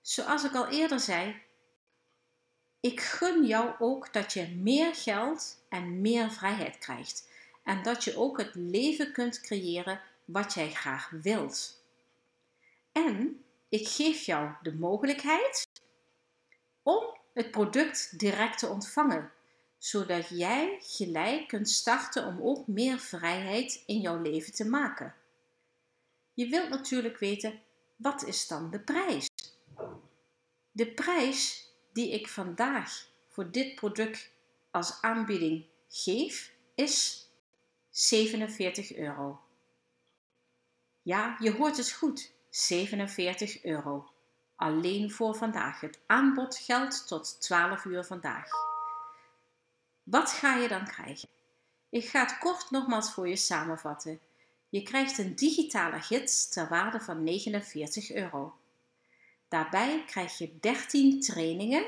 Zoals 0.00 0.44
ik 0.44 0.54
al 0.54 0.68
eerder 0.68 1.00
zei, 1.00 1.42
ik 2.80 3.00
gun 3.00 3.46
jou 3.46 3.74
ook 3.78 4.12
dat 4.12 4.32
je 4.32 4.48
meer 4.48 4.94
geld 4.94 5.64
en 5.68 6.00
meer 6.00 6.30
vrijheid 6.30 6.78
krijgt. 6.78 7.28
En 7.62 7.82
dat 7.82 8.04
je 8.04 8.16
ook 8.16 8.38
het 8.38 8.54
leven 8.54 9.12
kunt 9.12 9.40
creëren 9.40 10.00
wat 10.24 10.54
jij 10.54 10.70
graag 10.70 11.10
wilt. 11.10 11.82
En 12.92 13.44
ik 13.68 13.88
geef 13.88 14.22
jou 14.22 14.50
de 14.62 14.74
mogelijkheid 14.74 15.66
om 16.82 17.17
het 17.38 17.50
product 17.50 18.18
direct 18.18 18.58
te 18.58 18.66
ontvangen, 18.66 19.32
zodat 19.78 20.28
jij 20.28 20.78
gelijk 20.80 21.48
kunt 21.48 21.68
starten 21.68 22.26
om 22.26 22.42
ook 22.42 22.66
meer 22.66 22.98
vrijheid 22.98 23.82
in 23.86 24.00
jouw 24.00 24.22
leven 24.22 24.52
te 24.52 24.68
maken. 24.68 25.14
Je 26.34 26.48
wilt 26.48 26.68
natuurlijk 26.68 27.18
weten, 27.18 27.60
wat 27.96 28.24
is 28.24 28.46
dan 28.46 28.70
de 28.70 28.80
prijs? 28.80 29.28
De 30.70 30.92
prijs 30.94 31.70
die 31.92 32.10
ik 32.10 32.28
vandaag 32.28 33.08
voor 33.28 33.50
dit 33.50 33.74
product 33.74 34.30
als 34.70 35.02
aanbieding 35.02 35.66
geef, 35.88 36.52
is 36.74 37.26
47 37.90 38.96
euro. 38.96 39.40
Ja, 41.02 41.36
je 41.40 41.52
hoort 41.52 41.76
het 41.76 41.92
goed, 41.92 42.32
47 42.50 43.64
euro. 43.64 44.10
Alleen 44.58 45.10
voor 45.10 45.34
vandaag. 45.34 45.80
Het 45.80 46.00
aanbod 46.06 46.56
geldt 46.56 47.06
tot 47.06 47.40
12 47.40 47.84
uur 47.84 48.04
vandaag. 48.04 48.48
Wat 50.02 50.30
ga 50.30 50.54
je 50.54 50.68
dan 50.68 50.84
krijgen? 50.84 51.28
Ik 51.88 52.08
ga 52.08 52.20
het 52.20 52.38
kort 52.38 52.70
nogmaals 52.70 53.12
voor 53.12 53.28
je 53.28 53.36
samenvatten. 53.36 54.20
Je 54.68 54.82
krijgt 54.82 55.18
een 55.18 55.34
digitale 55.34 56.00
gids 56.00 56.48
ter 56.48 56.68
waarde 56.68 57.00
van 57.00 57.22
49 57.22 58.12
euro. 58.12 58.56
Daarbij 59.48 60.04
krijg 60.06 60.38
je 60.38 60.58
13 60.60 61.20
trainingen, 61.20 61.86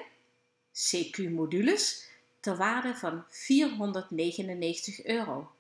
CQ-modules, 0.72 2.08
ter 2.40 2.56
waarde 2.56 2.94
van 2.94 3.24
499 3.28 5.04
euro. 5.04 5.52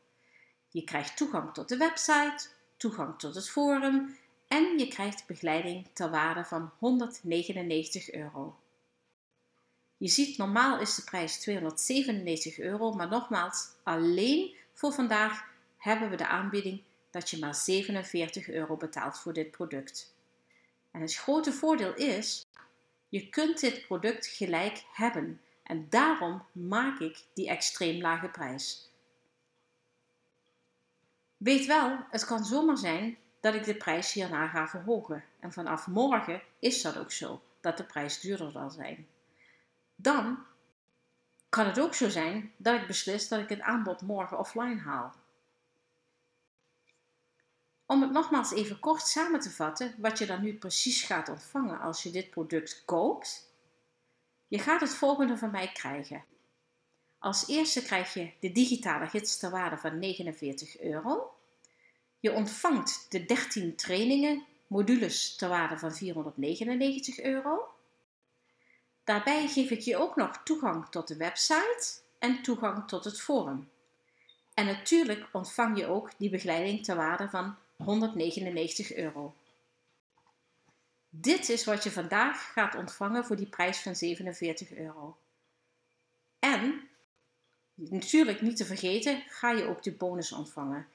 Je 0.68 0.84
krijgt 0.84 1.16
toegang 1.16 1.54
tot 1.54 1.68
de 1.68 1.76
website, 1.76 2.48
toegang 2.76 3.18
tot 3.18 3.34
het 3.34 3.50
forum 3.50 4.16
en 4.50 4.78
je 4.78 4.88
krijgt 4.88 5.26
begeleiding 5.26 5.86
ter 5.92 6.10
waarde 6.10 6.44
van 6.44 6.70
199 6.78 8.12
euro. 8.12 8.58
Je 9.96 10.08
ziet, 10.08 10.38
normaal 10.38 10.80
is 10.80 10.94
de 10.94 11.02
prijs 11.02 11.38
297 11.38 12.58
euro, 12.58 12.92
maar 12.92 13.08
nogmaals, 13.08 13.68
alleen 13.82 14.54
voor 14.72 14.92
vandaag 14.92 15.44
hebben 15.76 16.10
we 16.10 16.16
de 16.16 16.26
aanbieding 16.26 16.82
dat 17.10 17.30
je 17.30 17.38
maar 17.38 17.54
47 17.54 18.48
euro 18.48 18.76
betaalt 18.76 19.18
voor 19.18 19.32
dit 19.32 19.50
product. 19.50 20.14
En 20.90 21.00
het 21.00 21.14
grote 21.14 21.52
voordeel 21.52 21.94
is, 21.94 22.46
je 23.08 23.28
kunt 23.28 23.60
dit 23.60 23.86
product 23.86 24.26
gelijk 24.26 24.84
hebben 24.92 25.40
en 25.62 25.86
daarom 25.88 26.42
maak 26.52 27.00
ik 27.00 27.24
die 27.34 27.48
extreem 27.48 28.00
lage 28.00 28.28
prijs. 28.28 28.90
Weet 31.36 31.66
wel, 31.66 31.98
het 32.10 32.24
kan 32.24 32.44
zomaar 32.44 32.78
zijn 32.78 33.18
dat 33.40 33.54
ik 33.54 33.64
de 33.64 33.74
prijs 33.74 34.12
hierna 34.12 34.48
ga 34.48 34.68
verhogen. 34.68 35.24
En 35.40 35.52
vanaf 35.52 35.86
morgen 35.86 36.42
is 36.58 36.82
dat 36.82 36.98
ook 36.98 37.12
zo, 37.12 37.42
dat 37.60 37.76
de 37.76 37.84
prijs 37.84 38.20
duurder 38.20 38.50
zal 38.50 38.70
zijn. 38.70 39.08
Dan 39.94 40.38
kan 41.48 41.66
het 41.66 41.80
ook 41.80 41.94
zo 41.94 42.08
zijn 42.08 42.52
dat 42.56 42.80
ik 42.80 42.86
beslis 42.86 43.28
dat 43.28 43.40
ik 43.40 43.48
het 43.48 43.60
aanbod 43.60 44.02
morgen 44.02 44.38
offline 44.38 44.80
haal. 44.80 45.14
Om 47.86 48.02
het 48.02 48.10
nogmaals 48.10 48.52
even 48.52 48.80
kort 48.80 49.06
samen 49.06 49.40
te 49.40 49.50
vatten, 49.50 49.94
wat 49.98 50.18
je 50.18 50.26
dan 50.26 50.42
nu 50.42 50.54
precies 50.54 51.02
gaat 51.02 51.28
ontvangen 51.28 51.80
als 51.80 52.02
je 52.02 52.10
dit 52.10 52.30
product 52.30 52.82
koopt. 52.84 53.52
Je 54.48 54.58
gaat 54.58 54.80
het 54.80 54.94
volgende 54.94 55.36
van 55.36 55.50
mij 55.50 55.72
krijgen. 55.72 56.24
Als 57.18 57.48
eerste 57.48 57.82
krijg 57.82 58.14
je 58.14 58.32
de 58.40 58.52
digitale 58.52 59.06
gids 59.06 59.38
ter 59.38 59.50
waarde 59.50 59.76
van 59.76 59.98
49 59.98 60.80
euro. 60.80 61.39
Je 62.20 62.32
ontvangt 62.32 63.06
de 63.08 63.24
13 63.24 63.76
trainingen, 63.76 64.44
modules 64.66 65.36
ter 65.36 65.48
waarde 65.48 65.78
van 65.78 65.94
499 65.94 67.20
euro. 67.20 67.74
Daarbij 69.04 69.48
geef 69.48 69.70
ik 69.70 69.80
je 69.80 69.96
ook 69.96 70.16
nog 70.16 70.40
toegang 70.44 70.88
tot 70.88 71.08
de 71.08 71.16
website 71.16 72.00
en 72.18 72.42
toegang 72.42 72.88
tot 72.88 73.04
het 73.04 73.20
forum. 73.20 73.70
En 74.54 74.66
natuurlijk 74.66 75.28
ontvang 75.32 75.78
je 75.78 75.86
ook 75.86 76.10
die 76.18 76.30
begeleiding 76.30 76.84
ter 76.84 76.96
waarde 76.96 77.28
van 77.28 77.56
199 77.76 78.94
euro. 78.94 79.34
Dit 81.08 81.48
is 81.48 81.64
wat 81.64 81.84
je 81.84 81.90
vandaag 81.90 82.52
gaat 82.52 82.74
ontvangen 82.74 83.24
voor 83.24 83.36
die 83.36 83.46
prijs 83.48 83.78
van 83.78 83.96
47 83.96 84.74
euro. 84.74 85.16
En, 86.38 86.88
natuurlijk 87.74 88.40
niet 88.40 88.56
te 88.56 88.64
vergeten, 88.64 89.22
ga 89.28 89.50
je 89.50 89.64
ook 89.64 89.82
de 89.82 89.92
bonus 89.92 90.32
ontvangen. 90.32 90.86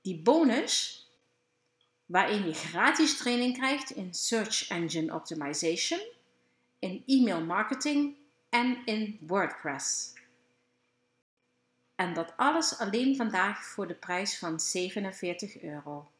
Die 0.00 0.22
bonus, 0.22 1.06
waarin 2.06 2.46
je 2.46 2.54
gratis 2.54 3.16
training 3.16 3.56
krijgt 3.56 3.90
in 3.90 4.14
Search 4.14 4.68
Engine 4.68 5.14
Optimization, 5.14 6.00
in 6.78 7.02
e-mail 7.06 7.44
marketing 7.44 8.16
en 8.48 8.84
in 8.84 9.18
WordPress. 9.20 10.12
En 11.94 12.14
dat 12.14 12.32
alles 12.36 12.78
alleen 12.78 13.16
vandaag 13.16 13.64
voor 13.64 13.86
de 13.86 13.94
prijs 13.94 14.38
van 14.38 14.60
47 14.60 15.62
euro. 15.62 16.10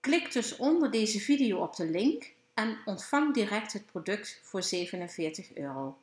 Klik 0.00 0.32
dus 0.32 0.56
onder 0.56 0.90
deze 0.90 1.20
video 1.20 1.58
op 1.58 1.76
de 1.76 1.86
link 1.86 2.32
en 2.54 2.78
ontvang 2.84 3.34
direct 3.34 3.72
het 3.72 3.86
product 3.86 4.40
voor 4.42 4.62
47 4.62 5.54
euro. 5.54 5.98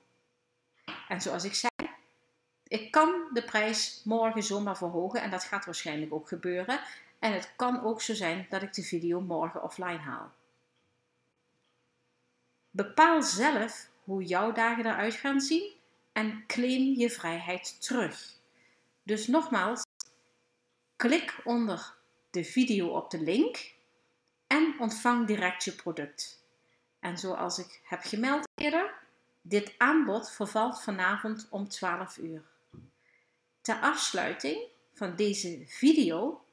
En 1.07 1.21
zoals 1.21 1.43
ik 1.43 1.53
zei, 1.53 1.78
ik 2.69 2.91
kan 2.91 3.29
de 3.33 3.43
prijs 3.43 4.01
morgen 4.03 4.43
zomaar 4.43 4.77
verhogen 4.77 5.21
en 5.21 5.29
dat 5.29 5.43
gaat 5.43 5.65
waarschijnlijk 5.65 6.13
ook 6.13 6.27
gebeuren. 6.27 6.79
En 7.19 7.33
het 7.33 7.53
kan 7.55 7.83
ook 7.83 8.01
zo 8.01 8.13
zijn 8.13 8.45
dat 8.49 8.61
ik 8.61 8.73
de 8.73 8.83
video 8.83 9.21
morgen 9.21 9.63
offline 9.63 9.97
haal. 9.97 10.31
Bepaal 12.69 13.23
zelf 13.23 13.89
hoe 14.03 14.23
jouw 14.23 14.51
dagen 14.51 14.85
eruit 14.85 15.13
gaan 15.13 15.41
zien 15.41 15.71
en 16.11 16.43
claim 16.47 16.95
je 16.97 17.09
vrijheid 17.09 17.81
terug. 17.81 18.33
Dus 19.03 19.27
nogmaals, 19.27 19.85
klik 20.95 21.41
onder 21.43 21.95
de 22.29 22.43
video 22.43 22.87
op 22.87 23.11
de 23.11 23.21
link 23.21 23.73
en 24.47 24.75
ontvang 24.79 25.27
direct 25.27 25.63
je 25.63 25.71
product. 25.71 26.43
En 26.99 27.17
zoals 27.17 27.59
ik 27.59 27.81
heb 27.83 28.01
gemeld 28.03 28.47
eerder, 28.55 28.93
dit 29.41 29.73
aanbod 29.77 30.31
vervalt 30.31 30.81
vanavond 30.81 31.47
om 31.49 31.67
12 31.67 32.17
uur. 32.17 32.43
Ter 33.69 33.79
afsluiting 33.79 34.67
van 34.93 35.15
deze 35.15 35.63
video 35.67 36.45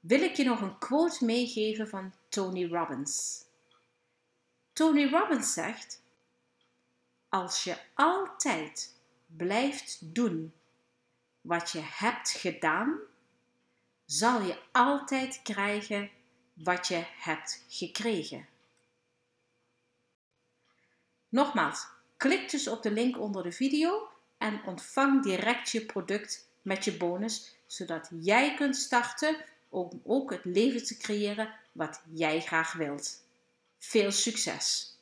wil 0.00 0.22
ik 0.22 0.36
je 0.36 0.44
nog 0.44 0.60
een 0.60 0.78
quote 0.78 1.24
meegeven 1.24 1.88
van 1.88 2.14
Tony 2.28 2.66
Robbins. 2.66 3.44
Tony 4.72 5.10
Robbins 5.10 5.52
zegt: 5.52 6.02
Als 7.28 7.64
je 7.64 7.76
altijd 7.94 8.96
blijft 9.26 10.14
doen 10.14 10.52
wat 11.40 11.70
je 11.70 11.80
hebt 11.82 12.30
gedaan, 12.30 12.98
zal 14.04 14.42
je 14.42 14.58
altijd 14.72 15.42
krijgen 15.42 16.10
wat 16.52 16.86
je 16.86 17.04
hebt 17.06 17.64
gekregen. 17.68 18.48
Nogmaals, 21.28 21.86
klik 22.16 22.50
dus 22.50 22.68
op 22.68 22.82
de 22.82 22.90
link 22.90 23.18
onder 23.18 23.42
de 23.42 23.52
video 23.52 24.09
en 24.40 24.60
ontvang 24.66 25.22
direct 25.22 25.70
je 25.70 25.86
product 25.86 26.48
met 26.62 26.84
je 26.84 26.96
bonus, 26.96 27.56
zodat 27.66 28.10
jij 28.20 28.54
kunt 28.54 28.76
starten 28.76 29.36
om 29.68 30.00
ook 30.04 30.30
het 30.30 30.44
leven 30.44 30.84
te 30.84 30.96
creëren 30.96 31.54
wat 31.72 32.02
jij 32.12 32.40
graag 32.40 32.72
wilt. 32.72 33.24
Veel 33.78 34.12
succes! 34.12 34.94